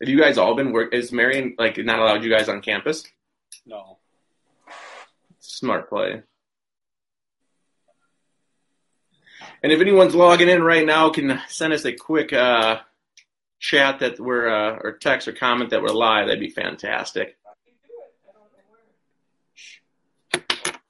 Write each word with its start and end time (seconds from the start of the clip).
Have 0.00 0.08
you 0.08 0.20
guys 0.20 0.36
all 0.36 0.54
been 0.54 0.72
work? 0.72 0.92
Is 0.92 1.10
Marian 1.10 1.54
like 1.58 1.78
not 1.78 1.98
allowed 1.98 2.22
you 2.22 2.30
guys 2.30 2.48
on 2.48 2.60
campus? 2.60 3.04
No. 3.64 3.98
Smart 5.40 5.88
play. 5.88 6.22
And 9.62 9.72
if 9.72 9.80
anyone's 9.80 10.14
logging 10.14 10.48
in 10.48 10.62
right 10.62 10.84
now, 10.84 11.10
can 11.10 11.40
send 11.48 11.72
us 11.72 11.84
a 11.84 11.92
quick 11.92 12.32
uh, 12.32 12.80
chat 13.58 14.00
that 14.00 14.20
we're 14.20 14.48
uh, 14.48 14.78
or 14.82 14.92
text 14.98 15.28
or 15.28 15.32
comment 15.32 15.70
that 15.70 15.82
we're 15.82 15.88
live. 15.88 16.26
That'd 16.26 16.40
be 16.40 16.50
fantastic. 16.50 17.36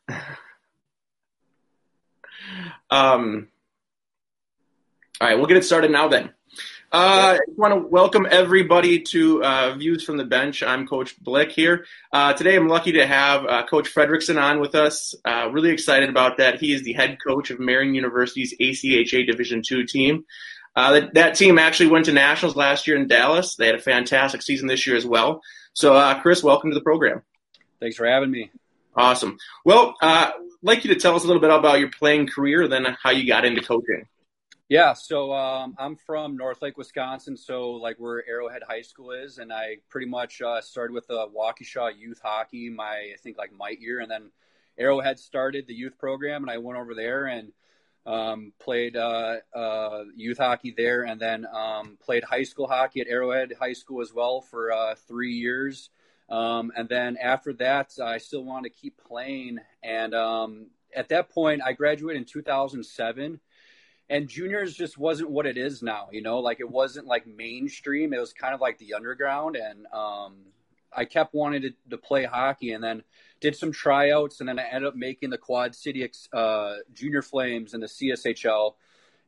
Um, 2.89 3.49
all 5.21 5.29
right, 5.29 5.37
we'll 5.37 5.49
get 5.49 5.57
it 5.57 5.65
started 5.65 5.91
now 5.91 6.07
then. 6.07 6.31
Uh, 6.93 7.37
I 7.37 7.39
want 7.57 7.75
to 7.75 7.89
welcome 7.89 8.29
everybody 8.31 9.01
to 9.01 9.43
uh, 9.43 9.75
Views 9.75 10.05
from 10.05 10.19
the 10.19 10.25
Bench. 10.25 10.63
I'm 10.63 10.87
Coach 10.87 11.19
Blick 11.19 11.51
here. 11.51 11.85
Uh, 12.13 12.33
today 12.33 12.55
I'm 12.55 12.69
lucky 12.69 12.93
to 12.93 13.05
have 13.05 13.45
uh, 13.45 13.67
Coach 13.67 13.93
Fredrickson 13.93 14.41
on 14.41 14.61
with 14.61 14.77
us. 14.77 15.13
Uh, 15.25 15.51
really 15.51 15.71
excited 15.71 16.09
about 16.09 16.39
that. 16.39 16.61
He 16.61 16.73
is 16.73 16.85
the 16.85 16.93
head 16.93 17.19
coach 17.27 17.51
of 17.51 17.59
Marian 17.59 17.97
University's 17.97 18.55
ACHA 18.61 19.27
Division 19.27 19.63
II 19.69 19.85
team. 19.85 20.27
Uh, 20.77 20.93
that, 20.93 21.15
that, 21.15 21.35
team 21.35 21.59
actually 21.59 21.89
went 21.89 22.05
to 22.05 22.13
nationals 22.13 22.55
last 22.55 22.87
year 22.87 22.97
in 22.97 23.09
Dallas. 23.09 23.57
They 23.57 23.67
had 23.67 23.75
a 23.75 23.81
fantastic 23.81 24.43
season 24.43 24.69
this 24.69 24.87
year 24.87 24.97
as 24.97 25.05
well. 25.05 25.41
So, 25.73 26.15
Chris, 26.23 26.45
welcome 26.45 26.71
to 26.71 26.75
the 26.75 26.85
program. 26.85 27.23
Thanks 27.81 27.97
for 27.97 28.07
having 28.07 28.31
me. 28.31 28.51
Awesome. 28.95 29.39
Well, 29.65 29.97
I'd 30.01 30.33
like 30.63 30.85
you 30.85 30.95
to 30.95 31.01
tell 31.01 31.17
us 31.17 31.25
a 31.25 31.27
little 31.27 31.43
bit 31.43 31.51
about 31.51 31.81
your 31.81 31.91
playing 31.91 32.29
career, 32.29 32.69
then 32.69 32.97
how 33.03 33.11
you 33.11 33.27
got 33.27 33.45
into 33.45 33.61
coaching. 33.61 34.07
Yeah, 34.69 34.95
so 34.95 35.33
um, 35.33 35.77
I'm 35.79 35.95
from 35.95 36.37
North 36.37 36.61
Lake, 36.61 36.77
Wisconsin, 36.77 37.37
so 37.37 37.71
like 37.71 37.99
where 37.99 38.29
Arrowhead 38.29 38.65
High 38.69 38.83
School 38.83 39.13
is, 39.13 39.39
and 39.39 39.53
I 39.53 39.77
pretty 39.89 40.09
much 40.09 40.43
uh, 40.43 40.61
started 40.61 40.93
with 40.93 41.07
the 41.07 41.29
Waukesha 41.29 41.97
youth 41.97 42.21
hockey 42.21 42.69
my 42.69 43.13
I 43.15 43.17
think 43.23 43.39
like 43.39 43.53
my 43.53 43.77
year, 43.79 44.01
and 44.01 44.11
then 44.11 44.33
Arrowhead 44.77 45.21
started 45.21 45.69
the 45.69 45.75
youth 45.75 45.97
program, 45.99 46.43
and 46.43 46.51
I 46.51 46.59
went 46.59 46.81
over 46.81 46.97
there 46.97 47.27
and 47.27 47.53
um, 48.07 48.53
played 48.59 48.97
uh, 48.97 49.37
uh, 49.55 50.03
youth 50.17 50.39
hockey 50.39 50.75
there, 50.77 51.05
and 51.05 51.21
then 51.21 51.47
um, 51.47 51.97
played 52.03 52.25
high 52.25 52.43
school 52.43 52.67
hockey 52.67 53.01
at 53.01 53.07
Arrowhead 53.07 53.53
High 53.61 53.73
School 53.73 54.03
as 54.03 54.13
well 54.13 54.41
for 54.41 54.73
uh, 54.73 54.97
three 55.07 55.35
years, 55.35 55.91
um, 56.29 56.73
and 56.77 56.89
then 56.89 57.17
after 57.23 57.53
that 57.53 57.93
I 58.03 58.19
still 58.19 58.43
wanted 58.43 58.71
to 58.73 58.81
keep 58.81 59.01
playing, 59.07 59.61
and 59.85 60.13
um, 60.13 60.67
at 60.93 61.09
that 61.11 61.31
point 61.31 61.63
I 61.65 61.73
graduated 61.73 62.21
in 62.21 62.27
2007 62.27 63.39
and 64.09 64.29
juniors 64.29 64.75
just 64.75 64.97
wasn't 64.99 65.31
what 65.31 65.47
it 65.47 65.57
is 65.57 65.83
now 65.83 66.09
you 66.13 66.23
know? 66.23 66.41
Like 66.41 66.61
it 66.61 66.71
wasn't 66.71 67.07
like 67.07 67.27
mainstream. 67.27 68.13
It 68.13 68.21
was 68.21 68.33
kind 68.33 68.55
of 68.55 68.61
like 68.61 68.79
the 68.79 68.95
underground. 68.95 69.57
And 69.57 69.87
um, 69.93 70.37
i 70.97 71.05
kept 71.05 71.35
wanting 71.35 71.63
to, 71.63 71.71
to, 71.91 71.99
play 71.99 72.25
hockey 72.25 72.73
and 72.73 72.83
then 72.83 73.03
did 73.41 73.55
some 73.55 73.71
tryouts 73.71 74.41
and 74.41 74.49
then 74.49 74.59
i 74.59 74.65
ended 74.65 74.89
up 74.89 74.97
making 74.97 75.31
the 75.31 75.39
quad 75.39 75.75
city 75.75 76.09
uh, 76.33 76.75
junior 76.93 77.23
flames 77.23 77.75
and 77.75 77.83
the 77.83 77.87
cshl 77.87 78.75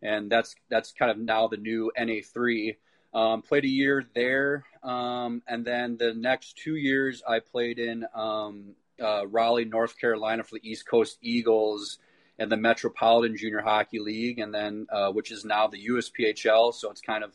and 0.02 0.30
that's 0.30 0.54
that's 0.70 0.92
kind 0.92 1.10
of 1.10 1.18
now 1.18 1.46
the 1.46 1.56
new 1.56 1.92
na3 1.98 2.76
um, 3.14 3.40
played 3.40 3.64
a 3.64 3.68
year 3.68 4.04
there. 4.14 4.66
Um, 4.82 5.42
and 5.48 5.64
then 5.64 5.96
the 5.96 6.14
next 6.14 6.56
two 6.56 6.76
years 6.76 7.22
i 7.28 7.40
played 7.40 7.78
in 7.78 8.06
um, 8.14 8.74
uh, 9.02 9.26
raleigh 9.26 9.64
north 9.64 9.98
carolina 9.98 10.42
for 10.42 10.56
the 10.56 10.68
east 10.68 10.88
coast 10.88 11.18
eagles 11.20 11.98
and 12.38 12.50
the 12.50 12.56
Metropolitan 12.56 13.36
Junior 13.36 13.60
Hockey 13.60 13.98
League, 13.98 14.38
and 14.38 14.54
then 14.54 14.86
uh, 14.90 15.10
which 15.10 15.30
is 15.32 15.44
now 15.44 15.66
the 15.66 15.88
USPHL. 15.88 16.72
So 16.72 16.90
it's 16.90 17.00
kind 17.00 17.24
of 17.24 17.32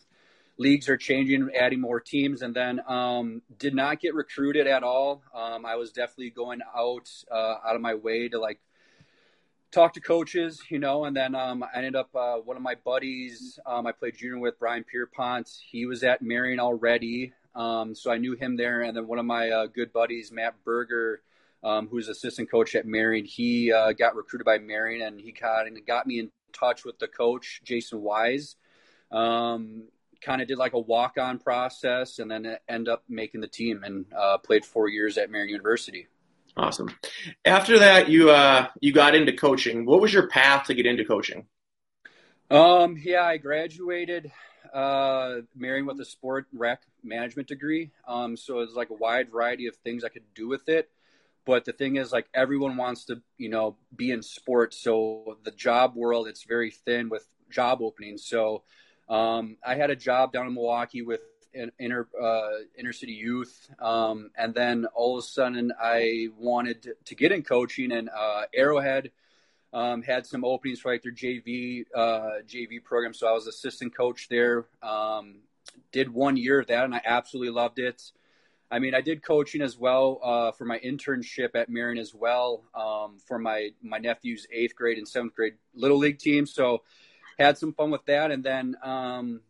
leagues 0.58 0.88
are 0.90 0.98
changing, 0.98 1.50
adding 1.60 1.82
more 1.82 2.00
teams, 2.00 2.42
and 2.42 2.56
then 2.56 2.80
um, 2.88 3.42
did 3.58 3.74
not 3.74 4.00
get 4.00 4.14
recruited 4.14 4.68
at 4.68 4.84
all. 4.84 5.24
Um, 5.34 5.66
I 5.66 5.76
was 5.76 5.92
definitely 5.92 6.30
going 6.30 6.62
out 6.76 7.10
uh, 7.32 7.56
out 7.66 7.76
of 7.76 7.82
my 7.82 7.96
way 7.96 8.30
to 8.30 8.40
like 8.40 8.60
talk 9.72 9.94
to 9.94 10.02
coaches, 10.02 10.62
you 10.70 10.80
know, 10.80 11.06
and 11.06 11.16
then 11.16 11.36
um, 11.36 11.64
I 11.64 11.78
ended 11.78 11.96
up 11.96 12.16
uh, 12.16 12.36
one 12.36 12.56
of 12.56 12.64
my 12.64 12.76
buddies 12.76 13.60
um, 13.66 13.88
I 13.88 13.92
played 13.92 14.16
junior 14.16 14.40
with, 14.40 14.60
Brian 14.60 14.84
Pierpont. 14.84 15.50
He 15.72 15.86
was 15.86 16.04
at 16.04 16.22
Marian 16.22 16.60
already, 16.60 17.34
um, 17.56 17.96
so 17.96 18.12
I 18.12 18.18
knew 18.18 18.36
him 18.36 18.56
there, 18.56 18.82
and 18.82 18.96
then 18.96 19.08
one 19.08 19.20
of 19.20 19.26
my 19.26 19.50
uh, 19.50 19.66
good 19.66 19.92
buddies, 19.92 20.32
Matt 20.32 20.54
Berger 20.64 21.22
um, 21.64 21.88
who's 21.88 22.10
assistant 22.10 22.52
coach 22.52 22.76
at 22.76 22.86
Marian. 22.86 23.26
He 23.26 23.72
uh, 23.72 23.94
got 23.94 24.16
recruited 24.16 24.46
by 24.46 24.58
Marian, 24.60 25.02
and 25.02 25.20
he 25.20 25.32
got 25.32 25.68
and 25.68 25.86
got 25.86 26.06
me 26.06 26.20
in 26.20 26.32
touch 26.52 26.86
with 26.86 27.00
the 27.00 27.08
coach 27.08 27.62
Jason 27.64 28.02
Wise. 28.02 28.56
Um, 29.12 29.88
kind 30.22 30.42
of 30.42 30.48
did 30.48 30.58
like 30.58 30.74
a 30.74 30.80
walk 30.80 31.18
on 31.18 31.40
process, 31.40 32.20
and 32.20 32.30
then 32.30 32.58
end 32.68 32.88
up 32.88 33.04
making 33.10 33.42
the 33.42 33.48
team 33.48 33.84
and 33.84 34.06
uh, 34.18 34.38
played 34.38 34.66
four 34.66 34.88
years 34.88 35.18
at 35.18 35.30
Marian 35.30 35.50
University. 35.50 36.08
Awesome. 36.56 36.90
After 37.46 37.80
that, 37.80 38.10
you 38.10 38.30
uh, 38.30 38.68
you 38.80 38.94
got 38.94 39.16
into 39.16 39.34
coaching. 39.34 39.86
What 39.86 40.02
was 40.02 40.14
your 40.14 40.28
path 40.28 40.68
to 40.68 40.74
get 40.74 40.86
into 40.86 41.06
coaching? 41.06 41.48
Um, 42.52 42.98
yeah, 43.02 43.24
I 43.24 43.38
graduated 43.38 44.32
uh, 44.72 45.38
Marian 45.56 45.86
with 45.86 46.00
a 46.00 46.06
sport 46.06 46.46
rec 46.54 46.84
management 47.04 47.48
degree. 47.48 47.92
Um, 48.08 48.38
so 48.38 48.60
it's 48.60 48.74
like 48.74 48.92
a 48.92 48.96
wide 48.96 49.32
variety 49.32 49.68
of 49.68 49.76
things 49.78 50.04
I 50.04 50.10
could 50.10 50.24
do 50.36 50.48
with 50.48 50.70
it. 50.70 50.90
But 51.46 51.66
the 51.66 51.74
thing 51.74 51.98
is, 51.98 52.12
like 52.12 52.28
everyone 52.34 52.78
wants 52.78 53.06
to, 53.06 53.22
you 53.38 53.50
know, 53.50 53.76
be 53.96 54.12
in 54.12 54.22
sports. 54.22 54.78
So 54.78 55.38
the 55.44 55.52
job 55.52 55.96
world, 55.96 56.28
it's 56.28 56.44
very 56.44 56.72
thin 56.72 57.10
with 57.10 57.28
job 57.50 57.82
openings. 57.82 58.26
So 58.26 58.64
um, 59.10 59.58
I 59.66 59.76
had 59.76 59.90
a 59.90 59.96
job 59.96 60.32
down 60.32 60.48
in 60.48 60.54
Milwaukee 60.54 61.02
with 61.02 61.22
inner 61.80 62.08
uh, 62.20 62.50
inner 62.78 62.94
city 62.94 63.14
youth, 63.14 63.70
um, 63.80 64.32
and 64.38 64.54
then 64.54 64.86
all 64.96 65.18
of 65.18 65.24
a 65.24 65.28
sudden 65.28 65.72
I 65.80 66.30
wanted 66.38 66.96
to 67.06 67.16
get 67.16 67.32
in 67.32 67.44
coaching, 67.44 67.92
and 67.92 68.10
uh, 68.10 68.44
Arrowhead 68.54 69.12
um, 69.72 70.02
had 70.02 70.26
some 70.26 70.46
openings 70.46 70.80
for 70.80 70.92
like 70.92 71.04
their 71.04 71.12
JV 71.12 71.86
uh, 71.94 72.42
JV 72.48 72.84
program. 72.84 73.14
So 73.14 73.28
I 73.28 73.32
was 73.34 73.48
assistant 73.48 73.96
coach 73.96 74.28
there. 74.30 74.66
Um, 74.82 75.42
did 75.92 76.14
one 76.14 76.38
year 76.38 76.60
of 76.60 76.68
that, 76.68 76.86
and 76.86 76.96
I 76.96 77.02
absolutely 77.06 77.54
loved 77.54 77.80
it. 77.80 78.02
I 78.74 78.80
mean, 78.80 78.96
I 78.96 79.02
did 79.02 79.22
coaching 79.22 79.62
as 79.62 79.78
well 79.78 80.20
uh, 80.24 80.52
for 80.52 80.66
my 80.66 80.80
internship 80.80 81.50
at 81.54 81.70
Marian 81.70 82.00
as 82.00 82.12
well 82.16 82.64
um, 82.74 83.20
for 83.24 83.38
my 83.38 83.70
my 83.84 84.00
nephew's 84.00 84.48
eighth 84.52 84.76
grade 84.76 84.98
and 84.98 85.08
seventh 85.08 85.36
grade 85.36 85.54
little 85.76 86.00
league 86.00 86.18
team. 86.18 86.48
So 86.48 86.82
had 87.38 87.60
some 87.60 87.74
fun 87.74 87.92
with 87.92 88.04
that, 88.08 88.32
and 88.32 88.44
then 88.44 88.76
um, 88.82 89.42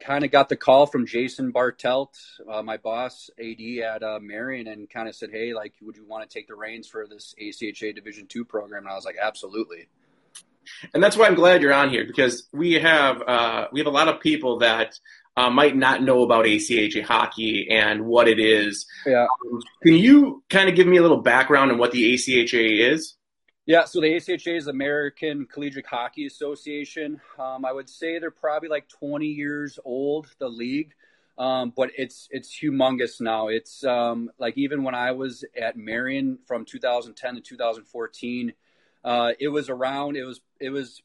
kind 0.00 0.24
of 0.24 0.30
got 0.30 0.48
the 0.48 0.56
call 0.56 0.86
from 0.86 1.06
Jason 1.06 1.52
Bartelt, 1.52 2.14
uh, 2.50 2.62
my 2.62 2.78
boss 2.78 3.28
AD 3.38 3.60
at 3.84 4.02
uh, 4.02 4.18
Marian, 4.22 4.68
and 4.68 4.88
kind 4.88 5.06
of 5.06 5.14
said, 5.14 5.28
"Hey, 5.30 5.52
like, 5.52 5.74
would 5.82 5.98
you 5.98 6.06
want 6.06 6.28
to 6.28 6.32
take 6.32 6.48
the 6.48 6.54
reins 6.54 6.88
for 6.88 7.06
this 7.06 7.34
ACHA 7.38 7.94
Division 7.94 8.26
two 8.26 8.46
program?" 8.46 8.84
And 8.84 8.92
I 8.92 8.94
was 8.94 9.04
like, 9.04 9.16
"Absolutely." 9.20 9.88
And 10.94 11.02
that's 11.02 11.16
why 11.16 11.26
I'm 11.26 11.34
glad 11.34 11.60
you're 11.60 11.74
on 11.74 11.90
here 11.90 12.06
because 12.06 12.48
we 12.52 12.74
have 12.74 13.20
uh, 13.20 13.68
we 13.70 13.80
have 13.80 13.86
a 13.86 13.90
lot 13.90 14.08
of 14.08 14.20
people 14.20 14.60
that 14.60 14.98
uh, 15.40 15.50
might 15.50 15.76
not 15.76 16.02
know 16.02 16.22
about 16.22 16.44
ACHA 16.44 17.02
hockey 17.02 17.66
and 17.70 18.04
what 18.04 18.28
it 18.28 18.38
is. 18.38 18.86
Yeah. 19.06 19.26
Um, 19.44 19.60
can 19.82 19.94
you 19.94 20.42
kind 20.50 20.68
of 20.68 20.74
give 20.74 20.86
me 20.86 20.98
a 20.98 21.02
little 21.02 21.22
background 21.22 21.72
on 21.72 21.78
what 21.78 21.92
the 21.92 22.14
ACHA 22.14 22.92
is? 22.92 23.16
Yeah, 23.64 23.84
so 23.84 24.00
the 24.00 24.08
ACHA 24.08 24.56
is 24.56 24.66
American 24.66 25.46
Collegiate 25.46 25.86
Hockey 25.86 26.26
Association. 26.26 27.20
Um, 27.38 27.64
I 27.64 27.72
would 27.72 27.88
say 27.88 28.18
they're 28.18 28.30
probably 28.30 28.68
like 28.68 28.88
20 28.88 29.26
years 29.26 29.78
old, 29.84 30.26
the 30.38 30.48
league, 30.48 30.92
um, 31.38 31.72
but 31.74 31.90
it's 31.96 32.28
it's 32.30 32.58
humongous 32.60 33.20
now. 33.20 33.48
It's 33.48 33.84
um, 33.84 34.30
like 34.38 34.58
even 34.58 34.82
when 34.82 34.94
I 34.94 35.12
was 35.12 35.44
at 35.58 35.76
Marian 35.76 36.38
from 36.46 36.64
2010 36.64 37.36
to 37.36 37.40
2014, 37.40 38.52
uh, 39.04 39.32
it 39.38 39.48
was 39.48 39.70
around. 39.70 40.16
It 40.16 40.24
was 40.24 40.40
it 40.58 40.70
was 40.70 41.00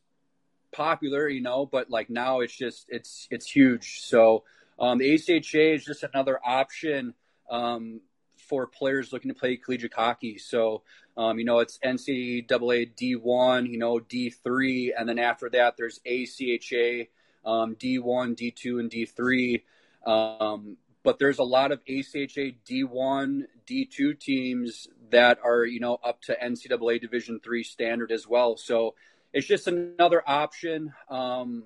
popular, 0.75 1.27
you 1.27 1.41
know, 1.41 1.65
but 1.65 1.89
like 1.89 2.09
now 2.09 2.41
it's 2.41 2.55
just 2.55 2.85
it's 2.89 3.27
it's 3.31 3.49
huge. 3.49 4.01
So 4.01 4.43
um, 4.79 4.97
the 4.97 5.13
ACHA 5.13 5.75
is 5.75 5.85
just 5.85 6.03
another 6.03 6.39
option 6.43 7.13
um, 7.49 8.01
for 8.37 8.67
players 8.67 9.13
looking 9.13 9.29
to 9.29 9.39
play 9.39 9.57
collegiate 9.57 9.93
hockey. 9.93 10.37
So 10.37 10.83
um, 11.17 11.39
you 11.39 11.45
know 11.45 11.59
it's 11.59 11.79
NCAA 11.79 12.93
D1, 12.95 13.69
you 13.69 13.77
know 13.77 13.99
D3, 13.99 14.91
and 14.97 15.07
then 15.07 15.19
after 15.19 15.49
that 15.49 15.75
there's 15.77 15.99
ACHA 16.05 17.07
um, 17.45 17.75
D1, 17.75 18.35
D2, 18.35 18.79
and 18.79 18.91
D3. 18.91 19.61
Um, 20.05 20.77
but 21.03 21.19
there's 21.19 21.39
a 21.39 21.43
lot 21.43 21.71
of 21.71 21.83
ACHA 21.85 22.55
D1, 22.67 23.43
D2 23.67 24.19
teams 24.19 24.87
that 25.11 25.39
are 25.43 25.63
you 25.63 25.79
know 25.79 25.99
up 26.03 26.21
to 26.23 26.35
NCAA 26.35 26.99
Division 26.99 27.39
three 27.43 27.63
standard 27.63 28.11
as 28.11 28.27
well. 28.27 28.57
So 28.57 28.95
it's 29.35 29.45
just 29.45 29.67
another 29.67 30.23
option 30.25 30.93
um, 31.09 31.65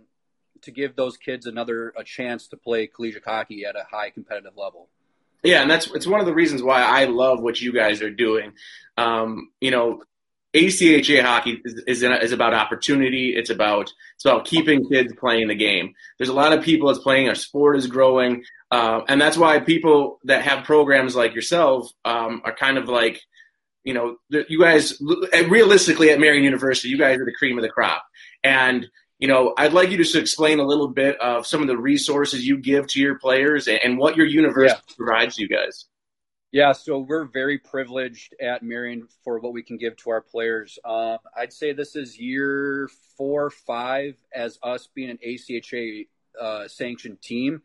to 0.64 0.72
give 0.72 0.96
those 0.96 1.18
kids 1.18 1.46
another 1.46 1.94
a 1.96 2.04
chance 2.04 2.48
to 2.48 2.58
play 2.58 2.88
collegiate 2.88 3.24
hockey 3.26 3.64
at 3.64 3.76
a 3.76 3.86
high 3.90 4.10
competitive 4.10 4.58
level. 4.58 4.90
Yeah, 5.44 5.62
and 5.62 5.72
that's 5.72 5.88
it's 5.92 6.08
one 6.08 6.20
of 6.20 6.26
the 6.26 6.34
reasons 6.34 6.64
why 6.64 6.82
I 6.82 7.06
love 7.06 7.42
what 7.42 7.62
you 7.62 7.72
guys 7.72 8.02
are 8.02 8.10
doing. 8.10 8.54
Um, 8.98 9.52
you 9.62 9.72
know, 9.72 10.02
ACHA 10.54 11.22
hockey 11.22 11.62
is, 11.64 11.84
is, 11.86 12.04
is, 12.04 12.32
about 12.32 12.56
opportunity. 12.56 13.36
It's 13.36 13.52
about 13.52 13.94
it's 14.16 14.26
about 14.26 14.46
keeping 14.46 14.90
kids 14.90 15.14
playing 15.18 15.48
the 15.48 15.56
game. 15.56 15.94
There's 16.18 16.30
a 16.30 16.34
lot 16.34 16.52
of 16.52 16.64
people 16.64 16.88
that's 16.88 17.04
playing. 17.04 17.30
Our 17.30 17.36
sport 17.36 17.78
is 17.78 17.86
growing, 17.86 18.44
uh, 18.72 19.02
and 19.08 19.22
that's 19.22 19.38
why 19.38 19.60
people 19.60 20.20
that 20.24 20.42
have 20.42 20.66
programs 20.66 21.16
like 21.16 21.36
yourself 21.36 21.90
um, 22.04 22.42
are 22.44 22.56
kind 22.56 22.80
of 22.80 22.90
like, 22.90 23.22
you 23.84 23.94
know, 23.94 24.18
you 24.30 24.60
guys 24.60 25.00
realistically 25.48 26.10
at 26.10 26.20
Marian 26.20 26.44
University, 26.44 26.90
you 26.90 26.98
guys 26.98 27.18
are 27.18 27.26
the 27.26 27.34
cream 27.38 27.58
of 27.58 27.64
the 27.64 27.70
crop. 27.70 28.04
And 28.44 28.88
you 29.20 29.28
know, 29.28 29.54
I'd 29.58 29.74
like 29.74 29.92
you 29.92 29.98
just 29.98 30.14
to 30.14 30.20
explain 30.20 30.60
a 30.60 30.64
little 30.64 30.88
bit 30.88 31.20
of 31.20 31.46
some 31.46 31.62
of 31.62 31.68
the 31.68 31.78
resources 31.78 32.48
you 32.48 32.58
give 32.58 32.88
to 32.88 33.02
your 33.02 33.20
players 33.20 33.68
and 33.68 33.98
what 33.98 34.16
your 34.16 34.26
university 34.26 34.82
yeah. 34.88 34.96
provides 34.96 35.38
you 35.38 35.50
guys. 35.50 35.86
Yeah, 36.52 36.72
so 36.72 37.00
we're 37.00 37.26
very 37.26 37.60
privileged 37.60 38.34
at 38.42 38.64
Marian 38.64 39.08
for 39.24 39.40
what 39.40 39.54
we 39.54 39.62
can 39.62 39.78
give 39.78 39.96
to 39.98 40.10
our 40.10 40.22
players. 40.22 40.80
Uh, 40.84 41.18
I'd 41.38 41.54
say 41.54 41.74
this 41.74 41.96
is 41.96 42.18
year 42.18 42.90
four, 43.18 43.52
five 43.52 44.16
as 44.34 44.58
us 44.64 44.88
being 44.96 45.12
an 45.12 45.20
ACHA 45.24 46.08
uh, 46.40 46.68
sanctioned 46.68 47.22
team. 47.22 47.62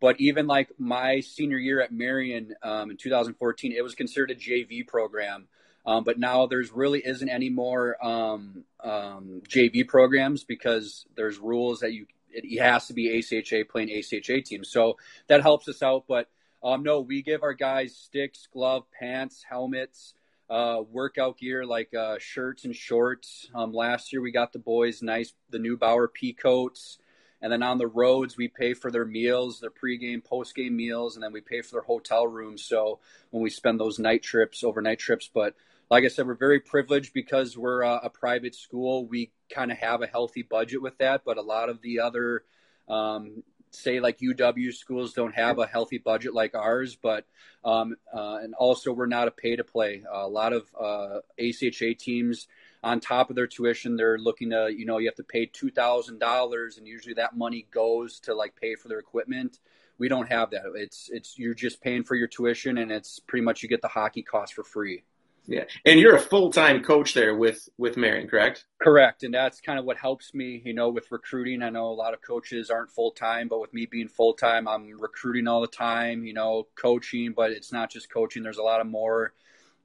But 0.00 0.20
even 0.20 0.46
like 0.46 0.70
my 0.78 1.20
senior 1.20 1.58
year 1.58 1.80
at 1.80 1.92
Marian 1.92 2.54
um, 2.62 2.90
in 2.90 2.96
2014, 2.96 3.72
it 3.72 3.84
was 3.84 3.94
considered 3.94 4.32
a 4.32 4.34
JV 4.34 4.86
program. 4.86 5.46
Um, 5.86 6.04
but 6.04 6.18
now 6.18 6.46
there's 6.46 6.72
really 6.72 7.00
isn't 7.04 7.28
any 7.28 7.50
more 7.50 7.96
um, 8.04 8.64
um 8.82 9.42
JV 9.48 9.86
programs 9.86 10.44
because 10.44 11.06
there's 11.16 11.38
rules 11.38 11.80
that 11.80 11.92
you 11.92 12.06
it 12.34 12.60
has 12.60 12.88
to 12.88 12.94
be 12.94 13.08
ACHA 13.08 13.68
playing 13.68 13.88
ACHA 13.88 14.44
teams. 14.44 14.68
So 14.68 14.96
that 15.28 15.42
helps 15.42 15.68
us 15.68 15.82
out. 15.82 16.04
But 16.08 16.28
um, 16.62 16.82
no, 16.82 17.00
we 17.00 17.22
give 17.22 17.42
our 17.42 17.52
guys 17.52 17.94
sticks, 17.94 18.48
glove, 18.52 18.84
pants, 18.98 19.44
helmets, 19.48 20.14
uh, 20.50 20.82
workout 20.90 21.38
gear 21.38 21.64
like 21.64 21.94
uh, 21.94 22.16
shirts 22.18 22.64
and 22.64 22.74
shorts. 22.74 23.48
Um, 23.54 23.72
last 23.72 24.12
year 24.12 24.22
we 24.22 24.32
got 24.32 24.52
the 24.52 24.58
boys 24.58 25.02
nice 25.02 25.32
the 25.50 25.58
new 25.58 25.76
Bauer 25.76 26.08
pea 26.08 26.32
coats, 26.32 26.98
and 27.40 27.52
then 27.52 27.62
on 27.62 27.78
the 27.78 27.86
roads 27.86 28.36
we 28.36 28.48
pay 28.48 28.74
for 28.74 28.90
their 28.90 29.04
meals, 29.04 29.60
their 29.60 29.70
pregame, 29.70 30.22
postgame 30.22 30.72
meals, 30.72 31.16
and 31.16 31.22
then 31.22 31.32
we 31.32 31.40
pay 31.40 31.62
for 31.62 31.72
their 31.72 31.82
hotel 31.82 32.26
rooms. 32.26 32.62
So 32.62 33.00
when 33.30 33.42
we 33.42 33.50
spend 33.50 33.78
those 33.78 33.98
night 33.98 34.22
trips, 34.22 34.64
overnight 34.64 34.98
trips, 34.98 35.30
but 35.32 35.54
like 35.90 36.04
I 36.04 36.08
said, 36.08 36.26
we're 36.26 36.34
very 36.34 36.60
privileged 36.60 37.12
because 37.12 37.56
we're 37.56 37.82
a, 37.82 38.00
a 38.04 38.10
private 38.10 38.54
school. 38.54 39.06
We 39.06 39.32
kind 39.52 39.70
of 39.70 39.78
have 39.78 40.02
a 40.02 40.06
healthy 40.06 40.42
budget 40.42 40.82
with 40.82 40.98
that, 40.98 41.22
but 41.24 41.38
a 41.38 41.42
lot 41.42 41.68
of 41.68 41.82
the 41.82 42.00
other 42.00 42.44
um, 42.88 43.42
say 43.74 44.00
like 44.00 44.18
UW 44.18 44.72
schools 44.72 45.12
don't 45.12 45.34
have 45.34 45.58
a 45.58 45.66
healthy 45.66 45.98
budget 45.98 46.34
like 46.34 46.54
ours, 46.54 46.96
but 46.96 47.26
um, 47.64 47.96
uh, 48.12 48.38
and 48.42 48.54
also 48.54 48.92
we're 48.92 49.06
not 49.06 49.28
a 49.28 49.30
pay 49.30 49.56
to 49.56 49.64
play. 49.64 50.02
Uh, 50.12 50.26
a 50.26 50.28
lot 50.28 50.52
of 50.52 50.66
uh, 50.78 51.18
ACHA 51.38 51.98
teams 51.98 52.46
on 52.82 53.00
top 53.00 53.30
of 53.30 53.36
their 53.36 53.46
tuition, 53.46 53.96
they're 53.96 54.18
looking 54.18 54.50
to 54.50 54.72
you 54.74 54.84
know 54.84 54.98
you 54.98 55.08
have 55.08 55.16
to 55.16 55.24
pay 55.24 55.46
two 55.46 55.70
thousand 55.70 56.18
dollars, 56.18 56.78
and 56.78 56.86
usually 56.86 57.14
that 57.14 57.36
money 57.36 57.66
goes 57.70 58.20
to 58.20 58.34
like 58.34 58.54
pay 58.56 58.74
for 58.74 58.88
their 58.88 58.98
equipment. 58.98 59.58
We 59.98 60.08
don't 60.08 60.28
have 60.30 60.50
that. 60.50 60.62
It's 60.74 61.08
it's 61.12 61.38
you're 61.38 61.54
just 61.54 61.80
paying 61.80 62.04
for 62.04 62.14
your 62.14 62.28
tuition, 62.28 62.78
and 62.78 62.90
it's 62.90 63.18
pretty 63.20 63.44
much 63.44 63.62
you 63.62 63.68
get 63.68 63.82
the 63.82 63.88
hockey 63.88 64.22
cost 64.22 64.54
for 64.54 64.64
free. 64.64 65.04
Yeah, 65.46 65.64
and 65.84 66.00
you're 66.00 66.16
a 66.16 66.20
full 66.20 66.50
time 66.50 66.82
coach 66.82 67.12
there 67.12 67.34
with 67.34 67.68
with 67.76 67.98
Marian, 67.98 68.28
correct? 68.28 68.64
Correct, 68.80 69.24
and 69.24 69.34
that's 69.34 69.60
kind 69.60 69.78
of 69.78 69.84
what 69.84 69.98
helps 69.98 70.32
me, 70.32 70.62
you 70.64 70.72
know, 70.72 70.88
with 70.88 71.10
recruiting. 71.10 71.62
I 71.62 71.68
know 71.68 71.88
a 71.88 71.92
lot 71.92 72.14
of 72.14 72.22
coaches 72.22 72.70
aren't 72.70 72.90
full 72.90 73.10
time, 73.10 73.48
but 73.48 73.60
with 73.60 73.74
me 73.74 73.84
being 73.84 74.08
full 74.08 74.32
time, 74.32 74.66
I'm 74.66 74.98
recruiting 74.98 75.46
all 75.46 75.60
the 75.60 75.66
time, 75.66 76.24
you 76.24 76.32
know, 76.32 76.66
coaching. 76.76 77.34
But 77.36 77.50
it's 77.50 77.72
not 77.72 77.90
just 77.90 78.10
coaching. 78.10 78.42
There's 78.42 78.56
a 78.56 78.62
lot 78.62 78.80
of 78.80 78.86
more, 78.86 79.34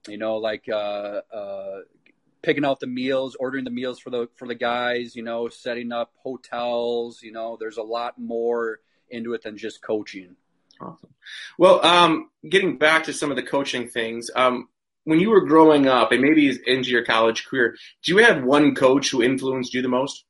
you 0.07 0.17
know, 0.17 0.37
like 0.37 0.69
uh, 0.69 1.21
uh, 1.33 1.79
picking 2.41 2.63
out 2.63 2.79
the 2.79 2.87
meals, 2.87 3.35
ordering 3.37 3.65
the 3.65 3.71
meals 3.71 3.99
for 3.99 4.11
the 4.11 4.29
for 4.35 4.47
the 4.47 4.55
guys, 4.55 5.13
you 5.13 5.23
know, 5.23 5.49
setting 5.49 5.91
up 5.91 6.13
hotels. 6.23 7.21
You 7.21 7.33
know, 7.33 7.57
there's 7.59 7.77
a 7.77 7.83
lot 7.83 8.17
more 8.17 8.79
into 9.09 9.33
it 9.33 9.43
than 9.43 9.57
just 9.57 9.81
coaching. 9.81 10.37
Awesome. 10.79 11.09
Well, 11.57 11.85
um, 11.85 12.29
getting 12.47 12.77
back 12.77 13.03
to 13.03 13.13
some 13.13 13.29
of 13.29 13.35
the 13.35 13.43
coaching 13.43 13.89
things, 13.89 14.31
um, 14.35 14.69
when 15.03 15.19
you 15.19 15.29
were 15.29 15.45
growing 15.45 15.87
up 15.87 16.11
and 16.11 16.21
maybe 16.21 16.57
into 16.67 16.89
your 16.89 17.05
college 17.05 17.45
career, 17.45 17.75
do 18.03 18.13
you 18.13 18.17
have 18.19 18.43
one 18.43 18.75
coach 18.75 19.11
who 19.11 19.23
influenced 19.23 19.73
you 19.73 19.81
the 19.81 19.87
most? 19.87 20.25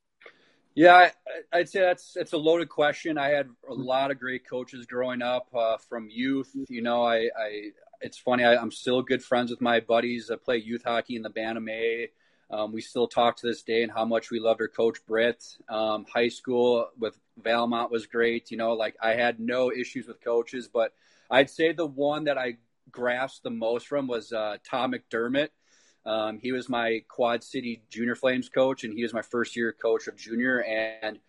Yeah, 0.75 1.09
I, 1.51 1.57
would 1.57 1.69
say 1.69 1.81
that's 1.81 2.15
it's 2.15 2.33
a 2.33 2.37
loaded 2.37 2.69
question. 2.69 3.17
I 3.17 3.29
had 3.29 3.49
a 3.67 3.73
lot 3.73 4.11
of 4.11 4.19
great 4.19 4.47
coaches 4.47 4.85
growing 4.85 5.21
up 5.21 5.47
uh, 5.53 5.77
from 5.89 6.07
youth. 6.09 6.55
You 6.69 6.81
know, 6.81 7.03
I, 7.03 7.29
I 7.37 7.71
it's 8.01 8.17
funny. 8.17 8.45
I, 8.45 8.53
am 8.53 8.71
still 8.71 9.01
good 9.01 9.23
friends 9.23 9.51
with 9.51 9.61
my 9.61 9.81
buddies. 9.81 10.31
I 10.31 10.35
play 10.37 10.57
youth 10.57 10.83
hockey 10.85 11.15
in 11.15 11.21
the 11.21 11.29
Bantam 11.29 11.67
A. 11.67 12.09
Um, 12.51 12.71
we 12.71 12.81
still 12.81 13.07
talk 13.07 13.37
to 13.37 13.47
this 13.47 13.61
day 13.61 13.83
and 13.83 13.91
how 13.91 14.05
much 14.05 14.31
we 14.31 14.39
loved 14.39 14.61
our 14.61 14.67
coach 14.67 14.97
Britt. 15.05 15.43
Um, 15.67 16.05
high 16.11 16.29
school 16.29 16.87
with 16.97 17.17
Valmont 17.37 17.91
was 17.91 18.07
great. 18.07 18.49
You 18.49 18.57
know, 18.57 18.73
like 18.73 18.95
I 19.01 19.15
had 19.15 19.39
no 19.39 19.71
issues 19.71 20.07
with 20.07 20.23
coaches, 20.23 20.67
but 20.71 20.93
I'd 21.29 21.49
say 21.49 21.73
the 21.73 21.85
one 21.85 22.23
that 22.23 22.37
I 22.37 22.57
grasped 22.91 23.43
the 23.43 23.49
most 23.49 23.87
from 23.87 24.07
was 24.07 24.31
uh, 24.31 24.57
Tom 24.63 24.93
McDermott. 24.93 25.49
Um, 26.05 26.39
he 26.39 26.51
was 26.51 26.69
my 26.69 27.03
Quad 27.07 27.43
City 27.43 27.81
Junior 27.89 28.15
Flames 28.15 28.49
coach, 28.49 28.83
and 28.83 28.93
he 28.93 29.03
was 29.03 29.13
my 29.13 29.21
first 29.21 29.55
year 29.55 29.73
coach 29.73 30.07
of 30.07 30.15
junior. 30.15 30.63
And 30.63 31.19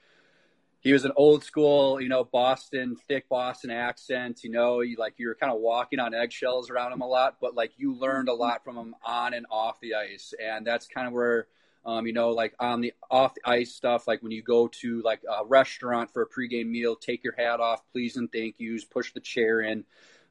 he 0.81 0.93
was 0.93 1.05
an 1.05 1.13
old 1.17 1.45
school, 1.45 2.01
you 2.01 2.09
know, 2.09 2.25
Boston, 2.25 2.97
thick 3.07 3.29
Boston 3.29 3.71
accent. 3.71 4.43
You 4.43 4.51
know, 4.51 4.81
you, 4.81 4.97
like 4.97 5.15
you 5.19 5.29
were 5.29 5.35
kind 5.35 5.53
of 5.53 5.61
walking 5.61 5.99
on 5.99 6.15
eggshells 6.15 6.71
around 6.71 6.93
him 6.93 7.03
a 7.03 7.07
lot, 7.07 7.37
but 7.41 7.55
like 7.55 7.73
you 7.77 7.95
learned 7.95 8.29
a 8.29 8.35
lot 8.35 8.65
from 8.65 8.77
him 8.77 8.95
on 9.05 9.35
and 9.35 9.47
off 9.51 9.81
the 9.81 9.95
ice. 9.95 10.33
And 10.43 10.67
that's 10.67 10.87
kind 10.87 11.07
of 11.07 11.13
where, 11.13 11.49
um, 11.85 12.07
you 12.07 12.15
know, 12.15 12.31
like 12.31 12.55
on 12.59 12.81
the 12.81 12.95
off 13.11 13.35
the 13.35 13.51
ice 13.51 13.75
stuff, 13.75 14.09
like 14.09 14.23
when 14.23 14.33
you 14.33 14.43
go 14.43 14.69
to 14.69 15.03
like 15.03 15.21
a 15.29 15.45
restaurant 15.45 16.11
for 16.13 16.23
a 16.23 16.29
pregame 16.29 16.71
meal, 16.71 16.97
take 16.97 17.23
your 17.25 17.35
hat 17.37 17.61
off, 17.61 17.83
please 17.93 18.17
and 18.17 18.33
thank 18.33 18.55
yous, 18.59 18.85
push 18.85 19.13
the 19.13 19.21
chair 19.21 19.61
in 19.61 19.85